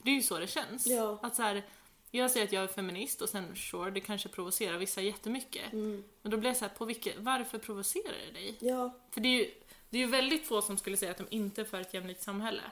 Det 0.02 0.10
är 0.10 0.14
ju 0.14 0.22
så 0.22 0.38
det 0.38 0.46
känns. 0.46 0.86
Ja. 0.86 1.18
Att 1.22 1.36
så 1.36 1.42
här, 1.42 1.62
jag 2.10 2.30
säger 2.30 2.46
att 2.46 2.52
jag 2.52 2.62
är 2.64 2.68
feminist 2.68 3.22
och 3.22 3.28
sen 3.28 3.56
sure, 3.56 3.90
det 3.90 4.00
kanske 4.00 4.28
provocerar 4.28 4.78
vissa 4.78 5.00
jättemycket. 5.00 5.72
Mm. 5.72 6.04
Men 6.22 6.30
då 6.30 6.36
blir 6.36 6.50
jag 6.50 6.56
så 6.56 6.64
här, 6.64 6.72
på 6.74 6.84
vilket, 6.84 7.14
varför 7.18 7.58
provocerar 7.58 8.14
det 8.26 8.32
dig? 8.32 8.56
Ja, 8.60 8.98
För 9.10 9.20
det 9.20 9.28
är 9.28 9.38
ju 9.38 9.50
det 9.90 9.98
är 9.98 10.00
ju 10.00 10.06
väldigt 10.10 10.46
få 10.46 10.62
som 10.62 10.78
skulle 10.78 10.96
säga 10.96 11.10
att 11.10 11.16
de 11.18 11.26
inte 11.30 11.60
är 11.60 11.64
för 11.64 11.80
ett 11.80 11.94
jämlikt 11.94 12.22
samhälle. 12.22 12.62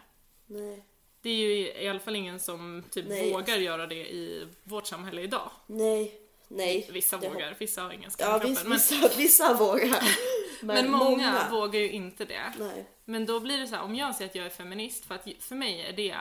nej. 0.47 0.85
Det 1.23 1.31
är 1.31 1.35
ju 1.35 1.73
i 1.83 1.89
alla 1.89 2.01
fall 2.01 2.17
ingen 2.17 2.41
som 2.41 2.85
typ 2.91 3.07
Nej. 3.09 3.33
vågar 3.33 3.57
göra 3.57 3.87
det 3.87 3.95
i 4.13 4.47
vårt 4.63 4.87
samhälle 4.87 5.23
idag. 5.23 5.51
Nej, 5.67 6.21
nej. 6.49 6.89
Vissa 6.93 7.17
vågar, 7.17 7.57
vissa 7.59 7.83
har 7.83 7.91
ingen 7.91 8.05
Ja, 8.05 8.11
skamkroppen. 8.11 8.51
viss, 8.51 8.65
men, 8.65 8.73
vissa, 8.73 9.19
vissa 9.19 9.55
vågar. 9.55 10.03
men 10.65 10.91
många, 10.91 11.49
vågar 11.51 11.81
ju 11.81 11.91
inte 11.91 12.25
det. 12.25 12.53
Nej. 12.59 12.85
Men 13.05 13.27
då 13.27 13.41
blir 13.41 13.59
det 13.59 13.67
så 13.67 13.75
här, 13.77 13.83
om 13.83 13.95
jag 13.95 14.15
säger 14.15 14.31
att 14.31 14.35
jag 14.35 14.47
är 14.47 14.51
feminist, 14.51 15.05
för 15.05 15.15
att 15.15 15.29
för 15.41 15.55
mig 15.55 15.81
är 15.81 15.93
det 15.93 16.17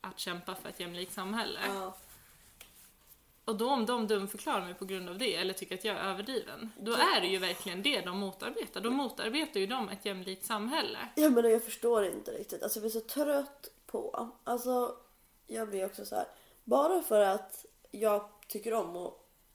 att 0.00 0.18
kämpa 0.18 0.54
för 0.54 0.68
ett 0.68 0.80
jämlikt 0.80 1.12
samhälle. 1.12 1.60
Ja. 1.68 1.96
Och 3.44 3.56
då 3.56 3.70
om 3.70 3.86
de 3.86 4.06
dumförklarar 4.06 4.64
mig 4.64 4.74
på 4.74 4.84
grund 4.84 5.08
av 5.08 5.18
det, 5.18 5.36
eller 5.36 5.54
tycker 5.54 5.74
att 5.74 5.84
jag 5.84 5.96
är 5.96 6.00
överdriven, 6.00 6.72
då 6.78 6.92
är 6.92 7.20
det 7.20 7.26
ju 7.26 7.38
verkligen 7.38 7.82
det 7.82 8.00
de 8.00 8.18
motarbetar. 8.18 8.80
Då 8.80 8.90
motarbetar 8.90 9.60
ju 9.60 9.66
de 9.66 9.88
ett 9.88 10.04
jämlikt 10.04 10.46
samhälle. 10.46 10.98
Ja 11.14 11.30
men 11.30 11.50
jag 11.50 11.64
förstår 11.64 12.04
inte 12.06 12.30
riktigt. 12.30 12.62
Alltså 12.62 12.78
jag 12.78 12.82
blir 12.82 13.00
så 13.00 13.00
trött 13.00 13.68
på... 13.86 14.30
Alltså 14.44 14.96
jag 15.46 15.68
blir 15.68 15.84
också 15.84 16.04
så 16.04 16.14
här. 16.14 16.26
Bara 16.64 17.02
för 17.02 17.20
att 17.20 17.66
jag 17.90 18.28
tycker 18.48 18.74
om 18.74 18.96
att 18.96 19.14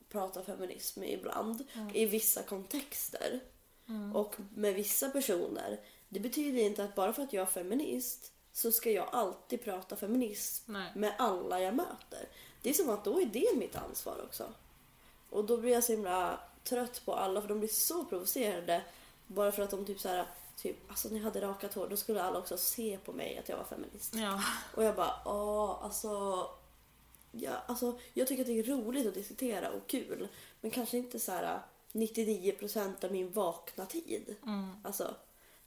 prata 0.09 0.43
feminism 0.43 1.03
ibland 1.03 1.67
i 1.93 2.05
vissa 2.05 2.43
kontexter 2.43 3.39
och 4.13 4.35
med 4.55 4.75
vissa 4.75 5.09
personer. 5.09 5.79
Det 6.09 6.19
betyder 6.19 6.61
inte 6.61 6.83
att 6.83 6.95
bara 6.95 7.13
för 7.13 7.23
att 7.23 7.33
jag 7.33 7.41
är 7.41 7.45
feminist 7.45 8.31
så 8.53 8.71
ska 8.71 8.91
jag 8.91 9.09
alltid 9.11 9.63
prata 9.63 9.95
feminism 9.95 10.73
Nej. 10.73 10.91
med 10.95 11.13
alla 11.17 11.61
jag 11.61 11.75
möter. 11.75 12.29
Det 12.61 12.69
är 12.69 12.73
som 12.73 12.89
att 12.89 13.03
då 13.03 13.21
är 13.21 13.25
det 13.25 13.57
mitt 13.57 13.75
ansvar 13.75 14.21
också. 14.23 14.53
Och 15.29 15.45
då 15.45 15.57
blir 15.57 15.71
jag 15.71 15.83
så 15.83 15.91
himla 15.91 16.39
trött 16.63 17.01
på 17.05 17.13
alla 17.13 17.41
för 17.41 17.47
de 17.47 17.59
blir 17.59 17.69
så 17.69 18.05
provocerade 18.05 18.83
bara 19.27 19.51
för 19.51 19.63
att 19.63 19.71
de 19.71 19.85
typ 19.85 19.99
så 19.99 20.09
här 20.09 20.25
typ 20.57 20.77
alltså 20.89 21.09
när 21.09 21.15
jag 21.15 21.23
hade 21.23 21.41
rakat 21.41 21.73
hår 21.73 21.87
då 21.87 21.97
skulle 21.97 22.23
alla 22.23 22.39
också 22.39 22.57
se 22.57 22.97
på 23.05 23.13
mig 23.13 23.37
att 23.37 23.49
jag 23.49 23.57
var 23.57 23.63
feminist. 23.63 24.15
Ja. 24.15 24.43
Och 24.75 24.83
jag 24.83 24.95
bara 24.95 25.13
åh 25.25 25.79
alltså 25.81 26.45
ja, 27.31 27.51
alltså 27.67 27.99
jag 28.13 28.27
tycker 28.27 28.43
att 28.43 28.47
det 28.47 28.59
är 28.59 28.63
roligt 28.63 29.07
att 29.07 29.13
diskutera 29.13 29.69
och 29.69 29.87
kul 29.87 30.27
men 30.61 30.71
kanske 30.71 30.97
inte 30.97 31.19
så 31.19 31.31
här 31.31 31.61
99% 31.97 33.05
av 33.05 33.11
min 33.11 33.31
vakna 33.31 33.85
tid. 33.85 34.35
Mm. 34.45 34.69
Alltså 34.83 35.15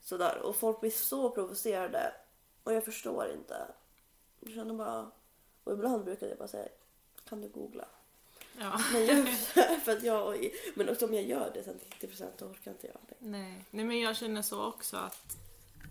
sådär 0.00 0.38
och 0.42 0.56
folk 0.56 0.80
blir 0.80 0.90
så 0.90 1.30
provocerade 1.30 2.12
och 2.62 2.72
jag 2.72 2.84
förstår 2.84 3.32
inte. 3.32 3.66
Jag 4.40 4.54
känner 4.54 4.74
bara 4.74 5.10
och 5.64 5.72
ibland 5.72 6.04
brukar 6.04 6.26
jag 6.26 6.38
bara 6.38 6.48
säga 6.48 6.68
kan 7.24 7.40
du 7.40 7.48
googla? 7.48 7.84
ja. 8.58 8.80
Men, 8.92 9.06
jag, 9.06 9.28
för 9.84 9.92
att 9.92 10.02
jag, 10.02 10.50
men 10.74 10.88
också 10.88 11.06
om 11.06 11.14
jag 11.14 11.24
gör 11.24 11.50
det 11.54 11.64
sen 11.64 11.80
90% 12.00 12.30
då 12.38 12.46
orkar 12.46 12.70
inte 12.70 12.86
jag 12.86 12.96
det. 13.08 13.14
Nej. 13.18 13.64
Nej, 13.70 13.84
men 13.84 14.00
jag 14.00 14.16
känner 14.16 14.42
så 14.42 14.64
också 14.64 14.96
att, 14.96 15.36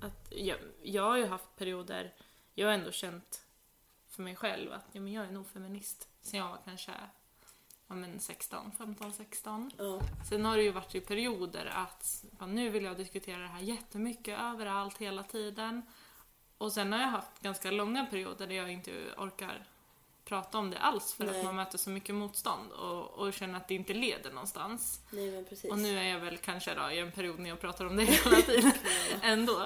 att 0.01 0.27
jag, 0.29 0.57
jag 0.81 1.03
har 1.03 1.17
ju 1.17 1.25
haft 1.25 1.55
perioder, 1.55 2.13
jag 2.53 2.67
har 2.67 2.73
ändå 2.73 2.91
känt 2.91 3.41
för 4.07 4.23
mig 4.23 4.35
själv 4.35 4.73
att 4.73 4.85
ja, 4.91 5.01
men 5.01 5.13
jag 5.13 5.25
är 5.25 5.31
nog 5.31 5.47
feminist 5.47 6.07
sen 6.21 6.39
jag 6.39 6.49
var 6.49 6.59
kanske 6.65 6.91
ja, 7.89 7.95
men 7.95 8.19
16, 8.19 8.71
15, 8.77 9.13
16. 9.13 9.71
Ja. 9.77 10.01
Sen 10.29 10.45
har 10.45 10.57
det 10.57 10.63
ju 10.63 10.71
varit 10.71 10.95
i 10.95 11.01
perioder 11.01 11.65
att 11.65 12.25
ja, 12.39 12.45
nu 12.45 12.69
vill 12.69 12.83
jag 12.83 12.97
diskutera 12.97 13.37
det 13.37 13.47
här 13.47 13.61
jättemycket 13.61 14.39
överallt 14.39 14.97
hela 14.97 15.23
tiden. 15.23 15.81
Och 16.57 16.71
sen 16.71 16.93
har 16.93 16.99
jag 16.99 17.07
haft 17.07 17.39
ganska 17.39 17.71
långa 17.71 18.05
perioder 18.05 18.47
där 18.47 18.55
jag 18.55 18.71
inte 18.71 18.91
orkar 19.17 19.67
prata 20.29 20.57
om 20.57 20.69
det 20.69 20.77
alls 20.77 21.13
för 21.13 21.25
Nej. 21.25 21.39
att 21.39 21.45
man 21.45 21.55
möter 21.55 21.77
så 21.77 21.89
mycket 21.89 22.15
motstånd 22.15 22.71
och, 22.71 23.09
och 23.09 23.33
känner 23.33 23.57
att 23.57 23.67
det 23.67 23.73
inte 23.73 23.93
leder 23.93 24.31
någonstans. 24.31 25.01
Nej 25.09 25.31
men 25.31 25.45
precis. 25.45 25.71
Och 25.71 25.77
nu 25.77 25.97
är 25.97 26.03
jag 26.03 26.19
väl 26.19 26.37
kanske 26.37 26.73
då 26.73 26.91
i 26.91 26.99
en 26.99 27.11
period 27.11 27.39
när 27.39 27.49
jag 27.49 27.59
pratar 27.59 27.85
om 27.85 27.95
det 27.95 28.03
hela 28.03 28.35
tiden 28.35 28.71
ändå. 29.21 29.61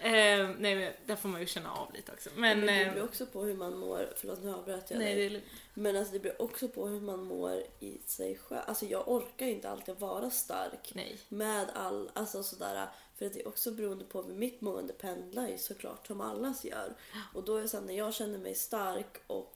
Eh, 0.00 0.48
nej 0.58 0.76
men 0.76 0.92
där 1.06 1.16
får 1.16 1.28
man 1.28 1.40
ju 1.40 1.46
känna 1.46 1.72
av 1.72 1.92
lite 1.94 2.12
också. 2.12 2.30
Men, 2.36 2.60
men 2.60 2.66
det 2.66 2.82
eh, 2.82 2.92
beror 2.94 3.04
också 3.04 3.26
på 3.26 3.42
hur 3.42 3.54
man 3.54 3.78
mår. 3.78 4.12
Förlåt 4.16 4.42
nu 4.42 4.54
avbröt 4.54 4.90
jag 4.90 4.98
nej, 4.98 5.14
dig. 5.14 5.28
det 5.28 5.36
är, 5.36 5.42
Men 5.74 5.96
alltså 5.96 6.12
det 6.12 6.20
beror 6.20 6.42
också 6.42 6.68
på 6.68 6.86
hur 6.86 7.00
man 7.00 7.24
mår 7.24 7.62
i 7.80 7.98
sig 8.06 8.38
själv. 8.38 8.62
Alltså 8.66 8.86
jag 8.86 9.08
orkar 9.08 9.46
ju 9.46 9.52
inte 9.52 9.70
alltid 9.70 9.96
vara 9.96 10.30
stark. 10.30 10.92
nej. 10.94 11.18
Med 11.28 11.70
all, 11.74 12.10
alltså 12.14 12.42
sådär. 12.42 12.88
För 13.14 13.26
att 13.26 13.32
det 13.32 13.40
är 13.40 13.48
också 13.48 13.70
beroende 13.70 14.04
på 14.04 14.22
hur 14.22 14.34
mitt 14.34 14.60
mående 14.60 14.92
pendlar 14.92 15.48
ju 15.48 15.58
såklart 15.58 16.06
som 16.06 16.20
allas 16.20 16.64
gör. 16.64 16.94
Och 17.34 17.44
då 17.44 17.56
är 17.56 17.62
det 17.62 17.68
så 17.68 17.76
här, 17.76 17.84
när 17.84 17.94
jag 17.94 18.14
känner 18.14 18.38
mig 18.38 18.54
stark 18.54 19.16
och 19.26 19.53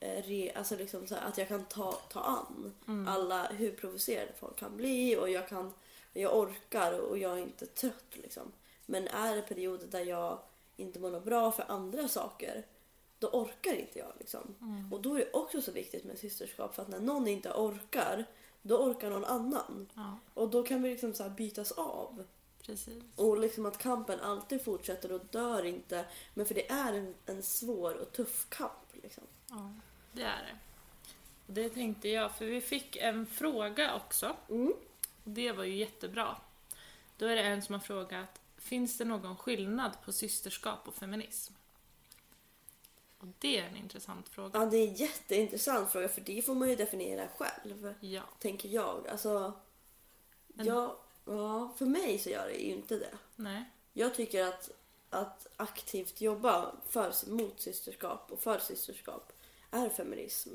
re, 0.00 0.52
alltså 0.54 0.76
liksom 0.76 1.06
här, 1.10 1.28
att 1.28 1.38
jag 1.38 1.48
kan 1.48 1.64
ta, 1.64 1.92
ta 1.92 2.20
an 2.20 2.74
alla 3.08 3.46
hur 3.46 3.72
provocerade 3.72 4.32
folk 4.38 4.58
kan 4.58 4.76
bli 4.76 5.16
och 5.16 5.30
jag 5.30 5.48
kan 5.48 5.72
jag 6.12 6.38
orkar 6.38 6.98
och 6.98 7.18
jag 7.18 7.32
är 7.38 7.42
inte 7.42 7.66
trött 7.66 8.04
liksom. 8.12 8.52
Men 8.86 9.08
är 9.08 9.36
det 9.36 9.42
perioder 9.42 9.86
där 9.86 10.04
jag 10.04 10.38
inte 10.76 10.98
mår 11.00 11.20
bra 11.20 11.52
för 11.52 11.64
andra 11.68 12.08
saker 12.08 12.66
då 13.18 13.28
orkar 13.28 13.74
inte 13.74 13.98
jag 13.98 14.12
liksom. 14.18 14.40
Och 14.92 15.00
då 15.02 15.14
är 15.14 15.18
det 15.18 15.32
också 15.32 15.62
så 15.62 15.72
viktigt 15.72 16.04
med 16.04 16.18
systerskap 16.18 16.74
för 16.74 16.82
att 16.82 16.88
när 16.88 17.00
någon 17.00 17.28
inte 17.28 17.50
orkar 17.52 18.24
då 18.62 18.78
orkar 18.78 19.10
någon 19.10 19.24
annan. 19.24 19.88
Ja, 19.94 20.18
Och 20.34 20.50
då 20.50 20.62
kan 20.62 20.82
vi 20.82 20.90
liksom 20.90 21.14
så 21.14 21.28
bytas 21.28 21.72
av. 21.72 22.24
precis. 22.62 23.02
Och 23.16 23.38
liksom 23.38 23.66
att 23.66 23.78
kampen 23.78 24.20
alltid 24.20 24.64
fortsätter 24.64 25.12
och 25.12 25.20
dör 25.30 25.64
inte. 25.64 26.04
Men 26.34 26.46
för 26.46 26.54
det 26.54 26.70
är 26.70 26.92
en, 26.94 27.14
en 27.26 27.42
svår 27.42 27.94
och 27.94 28.12
tuff 28.12 28.46
kamp. 28.48 28.72
Liksom. 29.02 29.24
Ja, 29.48 29.72
det 30.12 30.22
är 30.22 30.42
det. 30.42 30.58
Och 31.46 31.52
det 31.52 31.68
tänkte 31.68 32.08
jag, 32.08 32.36
för 32.36 32.44
vi 32.44 32.60
fick 32.60 32.96
en 32.96 33.26
fråga 33.26 33.94
också. 33.94 34.36
Mm. 34.48 34.72
Och 35.24 35.30
det 35.30 35.52
var 35.52 35.64
ju 35.64 35.76
jättebra. 35.76 36.36
Då 37.16 37.26
är 37.26 37.36
det 37.36 37.42
en 37.42 37.62
som 37.62 37.72
har 37.72 37.80
frågat, 37.80 38.40
finns 38.58 38.98
det 38.98 39.04
någon 39.04 39.36
skillnad 39.36 39.92
på 40.04 40.12
systerskap 40.12 40.88
och 40.88 40.94
feminism? 40.94 41.54
Och 43.18 43.26
det 43.38 43.58
är 43.58 43.64
en 43.64 43.76
intressant 43.76 44.28
fråga. 44.28 44.60
Ja, 44.60 44.66
det 44.66 44.76
är 44.76 44.88
en 44.88 44.94
jätteintressant 44.94 45.92
fråga 45.92 46.08
för 46.08 46.20
det 46.20 46.42
får 46.42 46.54
man 46.54 46.68
ju 46.68 46.76
definiera 46.76 47.28
själv. 47.28 47.94
Ja. 48.00 48.22
Tänker 48.38 48.68
jag. 48.68 49.08
Alltså, 49.08 49.52
Men- 50.48 50.66
ja, 50.66 50.98
ja, 51.24 51.74
för 51.78 51.86
mig 51.86 52.18
så 52.18 52.30
gör 52.30 52.46
det 52.46 52.54
ju 52.54 52.72
inte 52.72 52.98
det. 52.98 53.18
Nej. 53.36 53.64
Jag 53.92 54.14
tycker 54.14 54.44
att, 54.44 54.70
att 55.10 55.46
aktivt 55.56 56.20
jobba 56.20 56.72
för, 56.88 57.30
mot 57.30 57.60
systerskap 57.60 58.32
och 58.32 58.40
för 58.40 58.58
systerskap 58.58 59.32
är 59.70 59.88
feminism. 59.88 60.50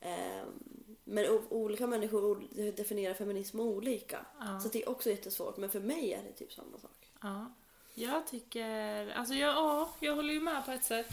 Ehm, 0.00 0.58
men 1.04 1.24
olika 1.48 1.86
människor 1.86 2.48
definierar 2.72 3.14
feminism 3.14 3.60
olika. 3.60 4.26
Ja. 4.40 4.60
Så 4.60 4.68
det 4.68 4.82
är 4.82 4.88
också 4.88 5.10
jättesvårt. 5.10 5.56
Men 5.56 5.70
för 5.70 5.80
mig 5.80 6.12
är 6.12 6.22
det 6.22 6.32
typ 6.32 6.52
samma 6.52 6.78
sak. 6.78 7.12
Ja. 7.22 7.52
Jag 7.94 8.26
tycker, 8.26 9.10
alltså 9.10 9.34
jag, 9.34 9.54
ja, 9.54 9.90
jag 10.00 10.16
håller 10.16 10.34
ju 10.34 10.40
med 10.40 10.64
på 10.64 10.70
ett 10.70 10.84
sätt. 10.84 11.12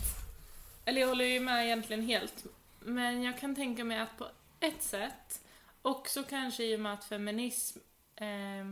Eller 0.86 1.02
jag 1.02 1.08
håller 1.08 1.26
ju 1.26 1.40
med 1.40 1.66
egentligen 1.66 2.02
helt. 2.02 2.46
Men 2.80 3.24
jag 3.24 3.40
kan 3.40 3.56
tänka 3.56 3.84
mig 3.84 4.00
att 4.00 4.18
på 4.18 4.28
ett 4.60 4.84
sätt, 4.84 5.42
också 5.82 6.24
kanske 6.24 6.64
i 6.64 6.76
och 6.76 6.80
med 6.80 6.94
att 6.94 7.06
feminism 7.06 7.80
eh, 8.16 8.66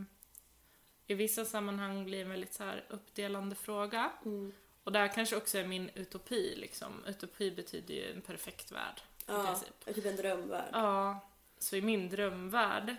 i 1.06 1.14
vissa 1.14 1.44
sammanhang 1.44 2.04
blir 2.04 2.22
en 2.22 2.30
väldigt 2.30 2.54
så 2.54 2.64
här 2.64 2.86
uppdelande 2.88 3.54
fråga. 3.54 4.12
Mm. 4.24 4.52
Och 4.84 4.92
där 4.92 5.08
kanske 5.08 5.36
också 5.36 5.58
är 5.58 5.66
min 5.66 5.90
utopi 5.94 6.54
liksom. 6.56 7.04
Utopi 7.06 7.50
betyder 7.50 7.94
ju 7.94 8.12
en 8.12 8.20
perfekt 8.20 8.72
värld. 8.72 9.00
I 9.18 9.22
Ja, 9.26 9.44
princip. 9.46 9.74
det 9.84 9.90
är 9.90 9.94
typ 9.94 10.06
en 10.06 10.16
drömvärld. 10.16 10.68
Ja, 10.72 11.20
så 11.58 11.76
i 11.76 11.82
min 11.82 12.08
drömvärld 12.08 12.96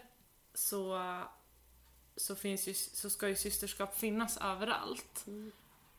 så, 0.53 0.99
så, 2.15 2.35
finns 2.35 2.67
ju, 2.67 2.73
så 2.73 3.09
ska 3.09 3.27
ju 3.29 3.35
systerskap 3.35 3.97
finnas 3.99 4.37
överallt. 4.37 5.23
Mm. 5.27 5.51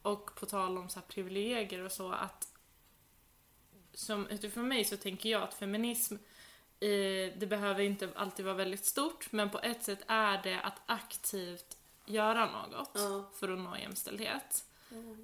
Och 0.03 0.35
på 0.35 0.47
tal 0.47 0.79
om 0.79 0.89
så 0.89 1.01
här 1.01 1.07
privilegier 1.07 1.81
och 1.81 1.93
så 1.93 2.13
att 2.13 2.49
som 3.95 4.27
utifrån 4.29 4.69
mig 4.69 4.85
så 4.85 4.97
tänker 4.97 5.29
jag 5.29 5.43
att 5.43 5.55
feminism 5.55 6.15
eh, 6.81 7.33
det 7.37 7.47
behöver 7.49 7.81
inte 7.83 8.09
alltid 8.17 8.45
vara 8.45 8.55
väldigt 8.55 8.85
stort 8.85 9.33
men 9.33 9.51
på 9.51 9.59
ett 9.59 9.85
sätt 9.85 10.01
är 10.07 10.43
det 10.43 10.61
att 10.61 10.81
aktivt 10.87 11.77
göra 12.07 12.47
något 12.53 12.91
Ja. 12.95 13.31
för 13.35 13.49
att 13.49 13.59
nå 13.59 13.77
jämställdhet. 13.79 14.65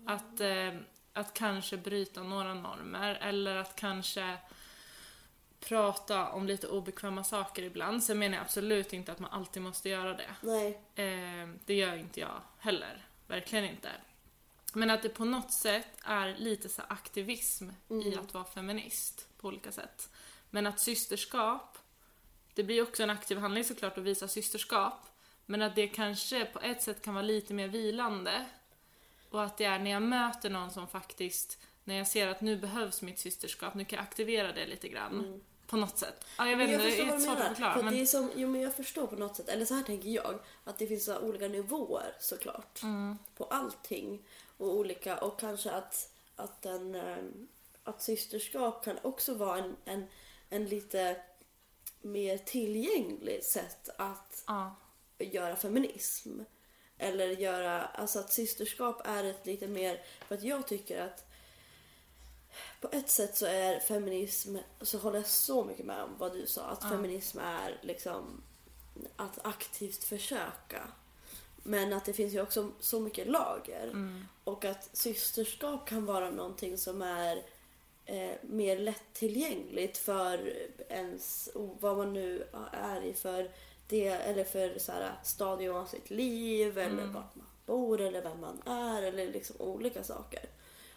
Att, 0.06 0.40
eh, 0.40 0.72
att 1.12 1.34
kanske 1.34 1.76
bryta 1.76 2.22
några 2.22 2.54
normer 2.54 3.14
eller 3.14 3.56
att 3.56 3.76
kanske 3.76 4.36
prata 5.60 6.28
om 6.28 6.46
lite 6.46 6.66
obekväma 6.68 7.24
saker 7.24 7.62
ibland. 7.62 8.04
Sen 8.04 8.18
menar 8.18 8.36
jag 8.36 8.44
absolut 8.44 8.92
inte 8.92 9.12
att 9.12 9.18
man 9.18 9.30
alltid 9.30 9.62
måste 9.62 9.88
göra 9.88 10.14
det. 10.14 10.30
Nej. 10.40 10.80
Eh, 10.94 11.48
det 11.64 11.74
gör 11.74 11.96
inte 11.96 12.20
jag 12.20 12.40
heller. 12.58 13.06
Verkligen 13.26 13.64
inte. 13.64 13.90
Men 14.74 14.90
att 14.90 15.02
det 15.02 15.08
på 15.08 15.24
något 15.24 15.52
sätt 15.52 15.88
är 16.04 16.34
lite 16.38 16.68
så 16.68 16.82
aktivism 16.88 17.70
i 17.88 17.92
Mm. 18.08 18.18
att 18.18 18.34
vara 18.34 18.44
feminist 18.44 19.28
på 19.38 19.48
olika 19.48 19.72
sätt. 19.72 20.10
Men 20.50 20.66
att 20.66 20.80
systerskap, 20.80 21.78
det 22.54 22.62
blir 22.64 22.82
också 22.82 23.02
en 23.02 23.10
aktiv 23.10 23.38
handling 23.38 23.64
såklart 23.64 23.98
att 23.98 24.04
visa 24.04 24.28
systerskap. 24.28 25.06
Men 25.46 25.62
att 25.62 25.74
det 25.76 25.88
kanske 25.88 26.44
på 26.44 26.60
ett 26.60 26.82
sätt 26.82 27.02
kan 27.02 27.14
vara 27.14 27.22
lite 27.24 27.54
mer 27.54 27.68
vilande. 27.68 28.46
Och 29.32 29.42
att 29.42 29.56
det 29.56 29.64
är 29.64 29.78
när 29.78 29.90
jag 29.90 30.02
möter 30.02 30.50
någon 30.50 30.70
som 30.70 30.88
faktiskt, 30.88 31.58
när 31.84 31.94
jag 31.94 32.06
ser 32.06 32.28
att 32.28 32.40
nu 32.40 32.56
behövs 32.56 33.02
mitt 33.02 33.18
systerskap, 33.18 33.74
nu 33.74 33.84
kan 33.84 33.96
jag 33.96 34.02
aktivera 34.02 34.52
det 34.52 34.66
lite 34.66 34.88
grann. 34.88 35.40
På 35.66 35.76
något 35.76 35.98
sätt. 35.98 36.24
Ja, 36.38 36.50
jag 36.50 36.56
vet 36.56 36.70
inte, 36.70 36.84
det 36.84 37.00
är 37.00 37.18
svårt 37.18 37.38
att 37.38 37.48
förklara. 37.48 37.74
För 37.74 37.82
Men... 37.82 37.94
det 37.94 38.00
är 38.00 38.06
som, 38.06 38.30
jo, 38.36 38.48
men 38.48 38.60
jag 38.60 38.74
förstår 38.74 39.06
på 39.06 39.16
något 39.16 39.36
sätt, 39.36 39.48
eller 39.48 39.64
så 39.64 39.74
här 39.74 39.82
tänker 39.82 40.08
jag, 40.08 40.38
att 40.64 40.78
det 40.78 40.86
finns 40.86 41.04
så 41.04 41.18
olika 41.18 41.48
nivåer 41.48 42.16
såklart. 42.20 42.82
Mm. 42.82 43.18
På 43.36 43.44
allting. 43.44 44.22
Och 44.56 44.74
olika, 44.74 45.18
och 45.18 45.40
kanske 45.40 45.70
att, 45.70 46.12
att, 46.36 46.66
en, 46.66 46.94
ehm, 46.94 47.48
att 47.84 48.02
systerskap 48.02 48.84
kan 48.84 48.98
också 49.02 49.34
vara 49.34 49.58
en, 49.58 49.76
en, 49.84 50.06
en 50.48 50.64
lite 50.66 51.16
mer 52.02 52.38
tillgänglig 52.38 53.44
sätt 53.44 53.88
att 53.96 54.44
Ja. 54.46 54.76
göra 55.18 55.56
feminism. 55.56 56.40
Eller 57.02 57.28
göra, 57.28 57.82
alltså 57.84 58.18
att 58.18 58.32
systerskap 58.32 59.00
är 59.04 59.24
ett 59.24 59.46
lite 59.46 59.68
mer, 59.68 60.00
för 60.28 60.34
att 60.34 60.42
jag 60.42 60.66
tycker 60.66 61.00
att 61.00 61.24
på 62.80 62.88
ett 62.92 63.08
sätt 63.10 63.36
så 63.36 63.46
är 63.46 63.80
feminism, 63.80 64.56
så 64.80 64.98
håller 64.98 65.18
jag 65.18 65.26
så 65.26 65.64
mycket 65.64 65.86
med 65.86 66.02
om 66.02 66.10
vad 66.18 66.32
du 66.32 66.46
sa, 66.46 66.62
att 66.62 66.82
Ja. 66.82 66.88
feminism 66.88 67.38
är 67.38 67.78
liksom 67.82 68.42
att 69.16 69.38
aktivt 69.46 70.04
försöka. 70.04 70.88
Men 71.56 71.92
att 71.92 72.04
det 72.04 72.12
finns 72.12 72.34
ju 72.34 72.42
också 72.42 72.72
så 72.80 73.00
mycket 73.00 73.26
lager. 73.26 73.84
Mm. 73.84 74.24
Och 74.44 74.64
att 74.64 74.90
systerskap 74.92 75.88
kan 75.88 76.06
vara 76.06 76.30
någonting 76.30 76.78
som 76.78 77.02
är 77.02 77.42
eh, 78.04 78.32
mer 78.42 78.78
lättillgängligt 78.78 79.98
för 79.98 80.52
ens, 80.88 81.48
vad 81.54 81.96
man 81.96 82.12
nu 82.12 82.46
är 82.72 83.02
i 83.02 83.14
för 83.14 83.50
det, 83.88 84.06
eller 84.08 84.44
för 84.44 84.78
så 84.78 84.92
här, 84.92 85.12
stadium 85.24 85.76
av 85.76 85.86
sitt 85.86 86.10
liv, 86.10 86.78
eller 86.78 87.02
Mm. 87.02 87.12
vart 87.12 87.34
man 87.34 87.46
bor, 87.66 88.00
eller 88.00 88.22
vem 88.22 88.40
man 88.40 88.62
är, 88.66 89.02
eller 89.02 89.32
liksom 89.32 89.56
olika 89.58 90.04
saker. 90.04 90.42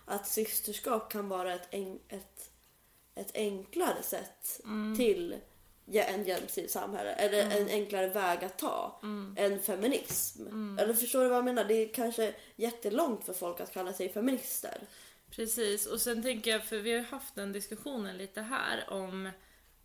Att 0.05 0.27
systerskap 0.27 1.11
kan 1.11 1.29
vara 1.29 1.53
ett, 1.53 1.67
en, 1.71 1.99
ett, 2.09 2.49
ett 3.15 3.31
enklare 3.35 4.03
sätt 4.03 4.61
Mm. 4.63 4.95
till 4.97 5.35
en 5.91 6.23
jämställd 6.23 6.69
samhälle, 6.69 7.11
eller 7.11 7.57
en 7.61 7.67
enklare 7.69 8.07
väg 8.07 8.43
att 8.43 8.57
ta 8.59 8.99
Mm. 9.03 9.35
än 9.39 9.59
feminism. 9.59 10.47
Eller 10.79 10.93
förstår 10.93 11.21
du 11.23 11.27
vad 11.29 11.37
jag 11.37 11.45
menar? 11.45 11.63
Det 11.63 11.73
är 11.73 11.93
kanske 11.93 12.35
jättelångt 12.55 13.25
för 13.25 13.33
folk 13.33 13.59
att 13.59 13.73
kalla 13.73 13.93
sig 13.93 14.09
feminister. 14.09 14.77
Precis, 15.31 15.85
och 15.85 16.01
sen 16.01 16.23
tänker 16.23 16.51
jag, 16.51 16.63
för 16.65 16.77
vi 16.77 16.93
har 16.97 17.03
haft 17.03 17.35
den 17.35 17.51
diskussionen 17.51 18.17
lite 18.17 18.41
här 18.41 18.85
om, 18.89 19.29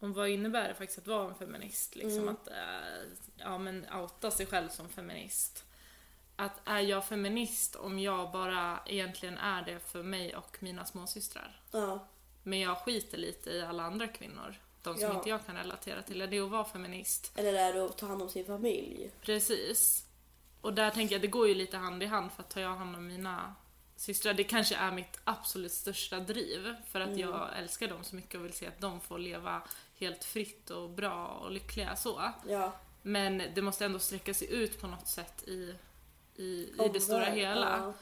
om 0.00 0.12
vad 0.12 0.28
innebär 0.28 0.68
det 0.68 0.74
faktiskt 0.74 0.98
att 0.98 1.06
vara 1.06 1.28
en 1.28 1.34
feminist? 1.34 1.96
Liksom 1.96 2.22
Mm. 2.22 2.34
att 2.34 2.48
eh, 2.48 3.08
ja, 3.36 3.58
men 3.58 3.86
outa 3.92 4.30
sig 4.30 4.46
själv 4.46 4.68
som 4.68 4.88
feminist. 4.88 5.64
Att 6.36 6.60
är 6.64 6.80
jag 6.80 7.04
feminist 7.06 7.76
om 7.76 7.98
jag 7.98 8.32
bara 8.32 8.78
egentligen 8.86 9.38
är 9.38 9.62
det 9.62 9.78
för 9.80 10.02
mig 10.02 10.36
och 10.36 10.56
mina 10.62 10.84
småsystrar? 10.84 11.60
Ja, 11.72 12.06
Men 12.42 12.60
jag 12.60 12.76
skiter 12.78 13.18
lite 13.18 13.50
i 13.50 13.62
alla 13.62 13.82
andra 13.82 14.08
kvinnor, 14.08 14.54
de 14.82 14.94
som 14.94 15.02
Ja. 15.08 15.14
inte 15.16 15.28
jag 15.28 15.46
kan 15.46 15.56
relatera 15.56 16.02
till. 16.02 16.20
Är 16.20 16.26
det 16.26 16.40
att 16.40 16.50
vara 16.50 16.64
feminist? 16.64 17.32
eller 17.38 17.54
är 17.54 17.72
det 17.72 17.84
att 17.84 17.98
ta 17.98 18.06
hand 18.06 18.22
om 18.22 18.28
sin 18.28 18.44
familj? 18.44 19.10
Precis. 19.20 20.06
Och 20.60 20.74
där 20.74 20.90
tänker 20.90 21.14
jag, 21.14 21.22
det 21.22 21.26
går 21.28 21.48
ju 21.48 21.54
lite 21.54 21.76
hand 21.76 22.02
i 22.02 22.06
hand 22.06 22.32
för 22.32 22.42
att 22.42 22.50
tar 22.50 22.60
jag 22.60 22.74
hand 22.76 22.96
om 22.96 23.06
mina 23.06 23.54
systrar, 23.96 24.34
det 24.34 24.44
kanske 24.44 24.74
är 24.76 24.92
mitt 24.92 25.20
absolut 25.24 25.72
största 25.72 26.20
driv. 26.20 26.74
För 26.90 27.00
att 27.00 27.16
jag 27.16 27.58
älskar 27.58 27.88
dem 27.88 28.04
så 28.04 28.16
mycket 28.16 28.34
och 28.34 28.44
vill 28.44 28.52
se 28.52 28.66
att 28.66 28.80
de 28.80 29.00
får 29.00 29.18
leva 29.18 29.62
helt 30.00 30.24
fritt 30.24 30.70
och 30.70 30.90
bra 30.90 31.26
och 31.26 31.50
lyckliga 31.50 31.96
så. 31.96 32.32
Ja, 32.48 32.72
Men 33.02 33.42
det 33.54 33.62
måste 33.62 33.84
ändå 33.84 33.98
sträcka 33.98 34.34
sig 34.34 34.52
ut 34.52 34.80
på 34.80 34.86
något 34.86 35.08
sätt 35.08 35.48
i, 35.48 35.74
i, 36.36 36.72
i 36.84 36.90
det 36.92 37.00
stora 37.00 37.24
hela. 37.24 37.78
Ja. 37.78 37.92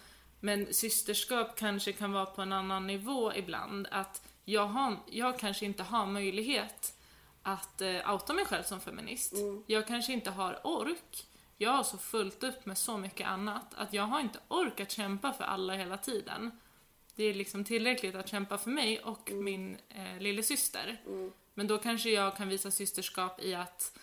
Men 0.41 0.75
systerskap 0.75 1.57
kanske 1.57 1.93
kan 1.93 2.13
vara 2.13 2.27
på 2.27 2.43
en 2.43 2.53
annan 2.53 2.87
nivå 2.87 3.33
ibland. 3.35 3.89
Att 3.91 4.23
jag, 4.45 4.67
har, 4.67 4.97
jag 5.07 5.39
kanske 5.39 5.65
inte 5.67 5.83
har 5.83 6.07
möjlighet 6.07 6.95
att 7.43 7.81
eh, 7.81 8.13
outa 8.13 8.33
mig 8.33 8.45
själv 8.45 8.63
som 8.63 8.81
feminist. 8.81 9.33
Mm. 9.33 9.65
Jag 9.67 9.87
kanske 9.87 10.13
inte 10.13 10.31
har 10.31 10.67
ork. 10.67 11.27
Jag 11.57 11.71
har 11.71 11.85
så 11.85 11.99
fullt 11.99 12.43
upp 12.43 12.67
med 12.67 12.79
så 12.79 12.97
mycket 12.97 13.27
annat 13.27 13.75
att 13.75 13.93
jag 13.93 14.03
har 14.03 14.21
inte 14.21 14.39
ork 14.49 14.81
att 14.81 14.91
kämpa 14.91 15.33
för 15.33 15.45
alla 15.45 15.75
hela 15.75 15.97
tiden. 15.97 16.51
Det 17.15 17.25
är 17.25 17.35
liksom 17.35 17.65
tillräckligt 17.65 18.15
att 18.15 18.29
kämpa 18.29 18.59
för 18.59 18.71
mig 18.71 19.01
och 19.01 19.31
min 19.33 19.77
eh, 19.89 20.19
lillasyster. 20.21 21.01
Mm. 21.07 21.33
Men 21.59 21.67
då 21.67 21.79
kanske 21.79 22.11
jag 22.11 22.37
kan 22.37 22.49
visa 22.49 22.71
systerskap 22.71 23.43
i 23.43 23.55
att 23.55 23.99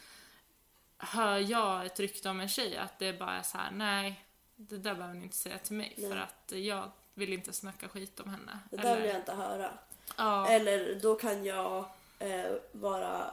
hör 0.97 1.37
jag 1.39 1.85
ett 1.85 1.99
rykte 1.99 2.29
om 2.29 2.39
en 2.39 2.49
tjej 2.49 2.77
att 2.77 2.99
det 2.99 3.19
bara 3.19 3.31
är 3.31 3.43
så 3.43 3.57
här: 3.57 3.71
nej, 3.71 4.25
det 4.55 4.77
där 4.77 4.95
behöver 4.95 5.15
ni 5.15 5.23
inte 5.23 5.37
säga 5.37 5.57
till 5.57 5.75
mig 5.75 5.93
Nej. 5.97 6.09
för 6.09 6.17
att 6.17 6.51
jag 6.51 6.91
vill 7.13 7.33
inte 7.33 7.53
snacka 7.53 7.87
skit 7.87 8.19
om 8.19 8.29
henne. 8.29 8.59
Det 8.71 8.77
där 8.77 8.95
vill 8.95 9.09
jag 9.09 9.15
inte 9.15 9.33
höra. 9.33 9.71
ja, 10.17 10.49
Eller 10.49 10.95
då 10.95 11.15
kan 11.15 11.45
jag 11.45 11.85
eh, 12.19 12.51
bara 12.71 13.31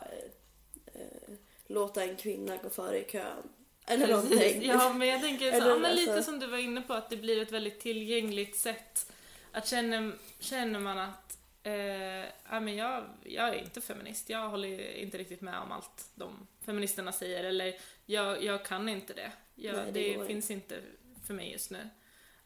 eh, 0.86 1.00
eh, 1.00 1.34
låta 1.66 2.04
en 2.04 2.16
kvinna 2.16 2.56
gå 2.56 2.70
före 2.70 2.98
i 2.98 3.10
kön. 3.10 3.48
Eller 3.86 4.06
Precis. 4.06 4.30
någonting. 4.30 4.62
Ja, 4.62 4.92
men 4.92 5.08
jag 5.08 5.20
tänker 5.20 5.60
så, 5.60 5.78
men 5.78 5.94
lite 5.94 6.14
alltså- 6.14 6.30
som 6.30 6.40
du 6.40 6.46
var 6.46 6.58
inne 6.58 6.82
på, 6.82 6.92
att 6.92 7.10
det 7.10 7.16
blir 7.16 7.42
ett 7.42 7.52
väldigt 7.52 7.80
tillgängligt 7.80 8.56
sätt. 8.56 9.12
Att 9.52 9.68
känner, 9.68 10.12
känner 10.38 10.80
man 10.80 10.98
att 10.98 11.38
eh, 11.62 12.24
ja, 12.50 12.60
men 12.60 12.76
jag, 12.76 13.04
jag 13.24 13.48
är 13.48 13.54
inte 13.54 13.80
feminist, 13.80 14.30
jag 14.30 14.48
håller 14.48 14.96
inte 14.96 15.18
riktigt 15.18 15.40
med 15.40 15.58
om 15.58 15.72
allt 15.72 16.10
de 16.14 16.46
feministerna 16.60 17.12
säger, 17.12 17.44
eller 17.44 17.74
jag, 18.06 18.44
jag 18.44 18.64
kan 18.64 18.88
inte 18.88 19.12
det. 19.12 19.32
Jag, 19.54 19.76
Nej, 19.76 19.92
det 19.92 20.16
det 20.16 20.26
finns 20.26 20.50
inte 20.50 20.80
för 21.26 21.34
mig 21.34 21.52
just 21.52 21.70
nu. 21.70 21.88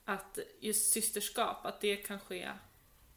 Att 0.05 0.39
just 0.61 0.93
systerskap, 0.93 1.67
att 1.67 1.81
det 1.81 1.97
kan 1.97 2.21
ske 2.21 2.51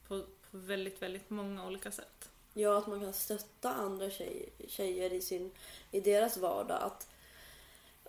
på, 0.07 0.21
på 0.21 0.57
väldigt, 0.57 1.01
väldigt 1.01 1.29
många 1.29 1.67
olika 1.67 1.91
sätt. 1.91 2.29
Ja, 2.53 2.77
att 2.77 2.87
man 2.87 3.01
kan 3.01 3.13
stötta 3.13 3.73
andra 3.73 4.09
tjej, 4.09 4.49
tjejer 4.67 5.13
i, 5.13 5.21
sin, 5.21 5.51
i 5.91 5.99
deras 5.99 6.37
vardag. 6.37 6.83
Att, 6.83 7.07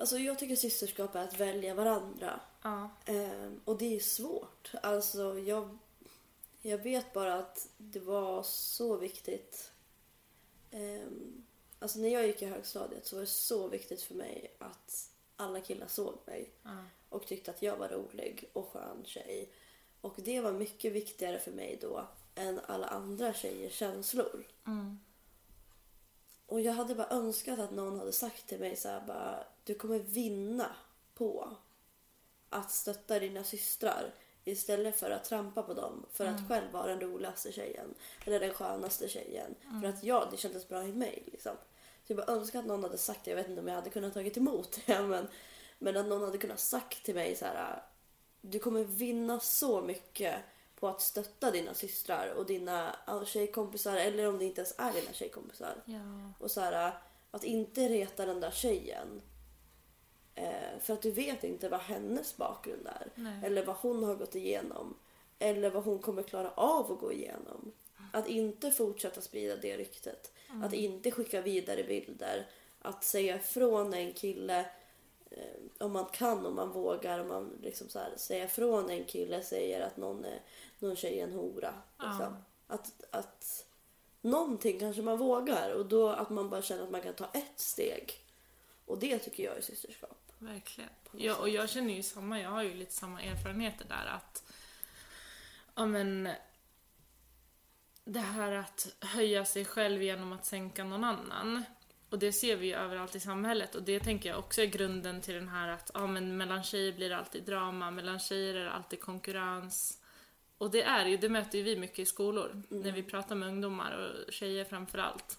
alltså 0.01 0.19
jag 0.19 0.39
tycker 0.39 0.57
systerskap 0.57 1.15
är 1.15 1.25
att 1.25 1.41
välja 1.41 1.75
varandra. 1.75 2.41
Ja, 2.63 2.91
Ehm, 3.05 3.61
och 3.65 3.79
det 3.79 3.97
är 3.97 4.01
svårt. 4.01 4.73
Alltså 4.83 5.39
jag, 5.39 5.79
jag 6.63 6.79
vet 6.79 7.13
bara 7.13 7.35
att 7.35 7.69
det 7.77 8.01
var 8.01 8.43
så 8.43 8.97
viktigt. 8.97 9.73
Ehm, 10.71 11.45
alltså 11.79 11.99
när 11.99 12.09
jag 12.09 12.27
gick 12.27 12.43
i 12.43 12.47
högstadiet 12.47 13.07
så 13.07 13.17
var 13.17 13.21
det 13.21 13.27
så 13.27 13.69
viktigt 13.69 14.03
för 14.03 14.15
mig 14.15 14.57
att 14.59 15.11
alla 15.37 15.61
killar 15.61 15.87
såg 15.87 16.19
mig 16.27 16.53
ja, 16.63 16.85
och 17.09 17.27
tyckte 17.27 17.51
att 17.51 17.63
jag 17.63 17.77
var 17.77 17.89
rolig 17.89 18.51
och 18.53 18.69
skön 18.69 19.05
tjej. 19.05 19.53
Och 20.01 20.15
det 20.17 20.41
var 20.41 20.53
mycket 20.53 20.93
viktigare 20.93 21.39
för 21.39 21.53
mig 21.53 21.79
då 21.81 22.09
än 22.35 22.61
alla 22.67 22.87
andra 22.87 23.35
tjejers 23.35 23.75
känslor. 23.75 24.47
mm, 24.67 24.99
Och 26.47 26.61
jag 26.61 26.73
hade 26.73 26.95
bara 26.95 27.09
önskat 27.09 27.59
att 27.59 27.71
någon 27.71 27.99
hade 27.99 28.13
sagt 28.13 28.47
till 28.47 28.61
mig 28.61 28.77
så 28.77 28.89
här 28.89 29.07
bara, 29.07 29.47
du 29.65 29.75
kommer 29.75 29.99
vinna 29.99 30.77
på 31.15 31.57
att 32.49 32.71
stötta 32.71 33.19
dina 33.19 33.45
systrar 33.45 34.15
istället 34.45 34.97
för 34.97 35.11
att 35.11 35.25
trampa 35.25 35.63
på 35.63 35.75
dem 35.75 36.07
för 36.13 36.27
att 36.27 36.49
själv 36.49 36.73
vara 36.73 36.87
den 36.87 37.01
roligaste 37.01 37.53
tjejen 37.53 37.95
eller 38.25 38.41
den 38.41 38.55
skönaste 38.55 39.09
tjejen. 39.09 39.55
För 39.81 39.89
att 39.89 40.05
jag, 40.05 40.29
det 40.31 40.37
kändes 40.37 40.69
bra 40.69 40.85
i 40.85 40.93
mig 40.93 41.23
liksom. 41.27 41.53
Så 42.07 42.13
jag 42.13 42.17
bara 42.17 42.37
önskar 42.37 42.59
att 42.59 42.67
någon 42.67 42.83
hade 42.83 42.99
sagt 42.99 43.25
det. 43.25 43.31
Jag 43.31 43.37
vet 43.37 43.49
inte 43.49 43.61
om 43.61 43.69
jag 43.69 43.75
hade 43.75 43.91
kunnat 43.91 44.15
tagit 44.15 44.37
emot 44.37 44.81
det 44.87 45.03
men, 45.09 45.29
men 45.79 45.97
att 45.97 46.07
någon 46.07 46.23
hade 46.23 46.39
kunnat 46.39 46.61
sagt 46.61 47.05
till 47.05 47.15
mig 47.15 47.37
så 47.37 47.45
här, 47.45 47.83
du 48.41 48.59
kommer 48.59 48.85
vinna 48.85 49.41
så 49.41 49.81
mycket 49.81 50.35
på 50.77 50.89
att 50.89 51.01
stötta 51.01 51.51
dina 51.51 51.75
systrar 51.75 52.35
och 52.37 52.47
dina 52.47 52.97
ja, 53.07 53.25
tjejkompisar 53.25 53.97
eller 53.97 54.29
om 54.29 54.39
det 54.39 54.45
inte 54.45 54.61
ens 54.61 54.75
är 54.79 54.93
dina 54.93 55.13
tjejkompisar. 55.13 55.83
ja, 55.85 56.33
Och 56.39 56.51
så 56.51 56.61
här, 56.61 56.93
att 57.31 57.45
inte 57.45 57.89
reta 57.89 58.27
den 58.27 58.41
där 58.41 58.51
tjejen. 58.51 59.23
Eh, 60.41 60.81
för 60.81 60.95
att 60.95 61.03
du 61.03 61.11
vet 61.11 61.45
inte 61.45 61.69
vad 61.69 61.81
hennes 61.81 62.37
bakgrund 62.37 62.87
är. 62.87 63.11
nej. 63.15 63.41
Eller 63.45 63.65
vad 63.67 63.77
hon 63.77 64.05
har 64.05 64.15
gått 64.15 64.35
igenom. 64.35 64.97
Eller 65.39 65.71
vad 65.71 65.85
hon 65.85 65.99
kommer 65.99 66.23
klara 66.23 66.51
av 66.51 66.93
att 66.93 67.01
gå 67.01 67.13
igenom. 67.13 67.73
Att 68.13 68.29
inte 68.29 68.71
fortsätta 68.71 69.21
sprida 69.21 69.57
det 69.57 69.77
ryktet. 69.77 70.33
Att 70.63 70.73
inte 70.73 71.11
skicka 71.11 71.41
vidare 71.41 71.85
bilder. 71.85 72.47
Att 72.83 73.05
säga 73.05 73.37
ifrån 73.37 73.95
en 73.95 74.13
kille 74.13 74.61
eh, 75.31 75.85
om 75.87 75.93
man 75.93 76.05
kan, 76.05 76.47
om 76.47 76.55
man 76.55 76.73
vågar. 76.73 77.19
Om 77.19 77.29
man 77.29 77.59
liksom 77.63 77.89
så 77.89 77.99
här, 77.99 78.13
säga 78.17 78.45
ifrån 78.45 78.91
en 78.91 79.05
kille 79.05 79.43
säger 79.43 79.81
att 79.81 79.97
någon, 79.97 80.25
är, 80.25 80.43
någon 80.79 80.97
tjej 80.97 81.21
är 81.21 81.25
en 81.25 81.33
hora. 81.33 81.75
Liksom. 82.03 82.37
Att, 82.67 83.05
att 83.11 83.67
någonting 84.21 84.79
kanske 84.79 85.03
man 85.03 85.19
vågar 85.19 85.71
och 85.71 85.87
då 85.87 86.09
att 86.09 86.31
man 86.31 86.51
bara 86.51 86.63
känner 86.63 86.83
att 86.83 86.91
man 86.91 87.03
kan 87.03 87.15
ta 87.15 87.31
ett 87.33 87.61
steg. 87.61 88.13
Och 88.87 88.99
det 88.99 89.19
tycker 89.19 89.45
jag 89.45 89.57
är 89.57 89.61
systerskap. 89.61 90.20
Verkligen. 90.41 90.91
Ja, 91.13 91.37
och 91.37 91.49
jag 91.49 91.71
känner 91.71 91.95
ju 91.95 92.03
samma, 92.03 92.41
jag 92.41 92.51
har 92.51 92.63
ju 92.63 92.75
lite 92.75 92.93
samma 92.93 93.23
erfarenheter 93.23 93.85
där 93.89 94.07
att 94.07 94.53
ja 95.75 95.87
men 95.87 96.29
det 98.05 98.21
här 98.21 98.53
att 98.53 98.97
höja 99.01 99.45
sig 99.45 99.65
själv 99.65 100.03
genom 100.03 100.33
att 100.33 100.47
sänka 100.47 100.85
någon 100.85 101.05
annan. 101.05 101.65
Och 102.11 102.19
det 102.19 102.33
ser 102.33 102.57
vi 102.57 102.67
ju 102.67 102.75
överallt 102.75 103.15
i 103.15 103.21
samhället 103.21 103.75
och 103.75 103.83
det 103.83 104.01
tänker 104.01 104.29
jag 104.29 104.39
också 104.39 104.63
är 104.63 104.67
grunden 104.67 105.21
till 105.21 105.35
den 105.35 105.49
här 105.49 105.69
att 105.69 105.91
ja 105.95 106.07
men 106.07 106.37
mellan 106.37 106.63
tjejer 106.63 106.93
blir 106.93 107.09
det 107.09 107.17
alltid 107.17 107.45
drama, 107.45 107.91
mellan 107.91 108.19
tjejer 108.19 108.55
är 108.55 108.65
det 108.65 108.73
alltid 108.73 109.01
konkurrens. 109.01 110.03
Och 110.59 110.71
det 110.71 110.83
är 110.83 111.07
ju, 111.07 111.17
det 111.17 111.29
möter 111.29 111.59
ju 111.59 111.65
vi 111.65 111.77
mycket 111.77 111.99
i 111.99 112.07
skolor 112.07 112.63
när 112.69 112.93
vi 112.93 113.03
pratar 113.03 113.35
med 113.35 113.49
ungdomar 113.49 113.93
och 113.93 114.33
tjejer 114.33 114.65
framför 114.65 114.99
allt. 114.99 115.39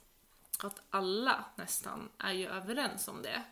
Att 0.60 0.82
alla 0.90 1.46
nästan 1.56 2.10
är 2.18 2.34
ju 2.34 2.48
överens 2.48 3.08
om 3.08 3.22
det. 3.22 3.44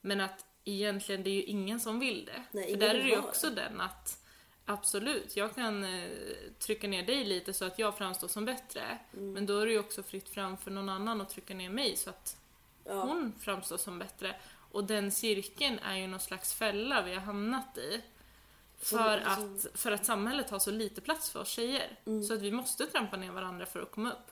Men 0.00 0.20
att 0.20 0.45
egentligen 0.66 1.22
det 1.22 1.30
är 1.30 1.34
ju 1.34 1.42
ingen 1.42 1.80
som 1.80 1.98
vill 2.00 2.24
det. 2.24 2.42
Nej, 2.50 2.70
För 2.70 2.76
där 2.80 2.94
är 2.94 3.02
det 3.02 3.08
ju 3.08 3.18
också 3.18 3.50
den 3.50 3.80
att 3.80 4.24
absolut, 4.64 5.36
jag 5.36 5.54
kan 5.54 5.84
eh, 5.84 6.10
trycka 6.58 6.88
ner 6.88 7.06
dig 7.06 7.24
lite 7.24 7.52
så 7.52 7.64
att 7.64 7.78
jag 7.78 7.98
framstår 7.98 8.28
som 8.28 8.44
bättre. 8.44 8.98
Mm. 9.12 9.32
Men 9.32 9.46
då 9.46 9.58
är 9.58 9.66
det 9.66 9.72
ju 9.72 9.78
också 9.78 10.02
fritt 10.02 10.28
fram 10.28 10.56
för 10.56 10.70
någon 10.70 10.88
annan 10.88 11.20
att 11.20 11.28
trycka 11.30 11.54
ner 11.54 11.70
mig 11.70 11.96
så 11.96 12.10
att 12.10 12.36
Ja, 12.84 13.02
hon 13.02 13.32
framstår 13.40 13.76
som 13.76 13.98
bättre. 13.98 14.36
Och 14.70 14.84
den 14.84 15.10
cirkeln 15.12 15.78
är 15.78 15.96
ju 15.96 16.06
någon 16.06 16.20
slags 16.20 16.54
fälla 16.54 17.02
vi 17.02 17.14
har 17.14 17.20
hamnat 17.20 17.78
i. 17.78 18.02
För 18.78 19.20
som- 19.20 19.56
att, 19.56 19.80
för 19.80 19.92
att 19.92 20.06
samhället 20.06 20.50
har 20.50 20.58
så 20.58 20.70
lite 20.70 21.00
plats 21.00 21.30
för 21.30 21.40
oss 21.40 21.48
tjejer. 21.48 21.98
Mm. 22.06 22.22
Så 22.24 22.34
att 22.34 22.40
vi 22.40 22.52
måste 22.52 22.86
trampa 22.86 23.16
ner 23.16 23.30
varandra 23.30 23.66
för 23.66 23.82
att 23.82 23.90
komma 23.90 24.10
upp. 24.12 24.30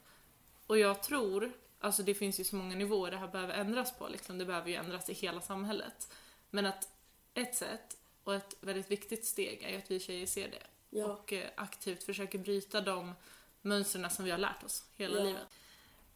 Och 0.67 0.79
jag 0.79 1.03
tror, 1.03 1.53
alltså 1.81 2.03
det 2.03 2.15
finns 2.15 2.41
ju 2.41 2.45
så 2.45 2.57
många 2.57 2.77
nivåer 2.77 3.11
det 3.11 3.17
här 3.17 3.29
behöver 3.29 3.55
ändras 3.55 3.99
på. 3.99 4.09
Liksom. 4.09 4.39
Det 4.39 4.45
behöver 4.45 4.69
ju 4.69 4.75
ändras 4.75 5.11
i 5.11 5.13
hela 5.13 5.41
samhället. 5.41 6.15
Men 6.55 6.67
att 6.67 6.89
ett 7.35 7.55
sätt 7.55 7.97
och 8.25 8.35
ett 8.35 8.57
väldigt 8.61 8.91
viktigt 8.91 9.25
steg 9.27 9.63
är 9.63 9.79
att 9.79 9.91
vi 9.91 10.01
tjejer 10.01 10.27
ser 10.27 10.49
det. 10.49 10.63
ja. 10.91 11.07
Och 11.07 11.33
eh, 11.33 11.49
aktivt 11.55 12.03
försöker 12.05 12.39
bryta 12.39 12.81
de 12.81 13.13
mönstren 13.63 14.11
som 14.11 14.25
vi 14.25 14.31
har 14.31 14.39
lärt 14.39 14.65
oss 14.65 14.85
hela 14.97 15.19
Ja. 15.19 15.25
livet. 15.25 15.43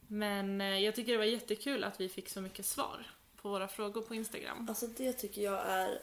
Men 0.06 0.60
eh, 0.60 0.78
jag 0.78 0.94
tycker 0.94 1.12
det 1.12 1.18
var 1.18 1.24
jättekul 1.24 1.84
att 1.84 2.00
vi 2.00 2.08
fick 2.08 2.28
så 2.28 2.40
mycket 2.40 2.66
svar 2.66 3.06
på 3.42 3.48
våra 3.48 3.68
frågor 3.68 4.02
på 4.02 4.14
Instagram. 4.14 4.66
Alltså 4.68 4.86
det 4.86 5.12
tycker 5.12 5.42
jag 5.42 5.66
är 5.66 5.98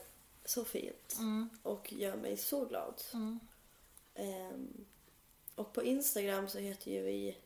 så 0.45 0.65
fint 0.65 1.15
Mm, 1.19 1.49
och 1.63 1.93
gör 1.93 2.15
mig 2.15 2.37
så 2.37 2.65
glad. 2.65 3.01
mm. 3.13 3.39
Ehm, 4.15 4.85
och 5.55 5.73
på 5.73 5.83
Instagram 5.83 6.47
så 6.49 6.57
heter 6.59 6.91
ju 6.91 7.01
vi 7.01 7.37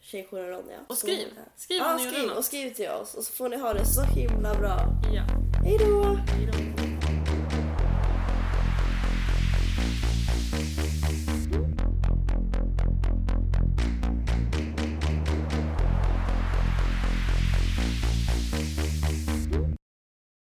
Tjejjouren 0.00 0.48
Ronja. 0.48 0.80
Och 0.88 0.98
skriv! 0.98 1.28
Skriv 1.56 1.78
Ja, 1.78 1.98
gjorde 2.00 2.10
skriv 2.16 2.30
och 2.30 2.44
skriv 2.44 2.74
till 2.74 2.88
oss 2.90 3.14
och 3.14 3.24
så 3.24 3.32
får 3.32 3.48
ni 3.48 3.56
ha 3.56 3.72
det 3.74 3.86
så 3.86 4.02
himla 4.02 4.54
bra. 4.54 4.78
Ja. 5.14 5.24
Hej 5.64 5.78
då! 5.78 6.16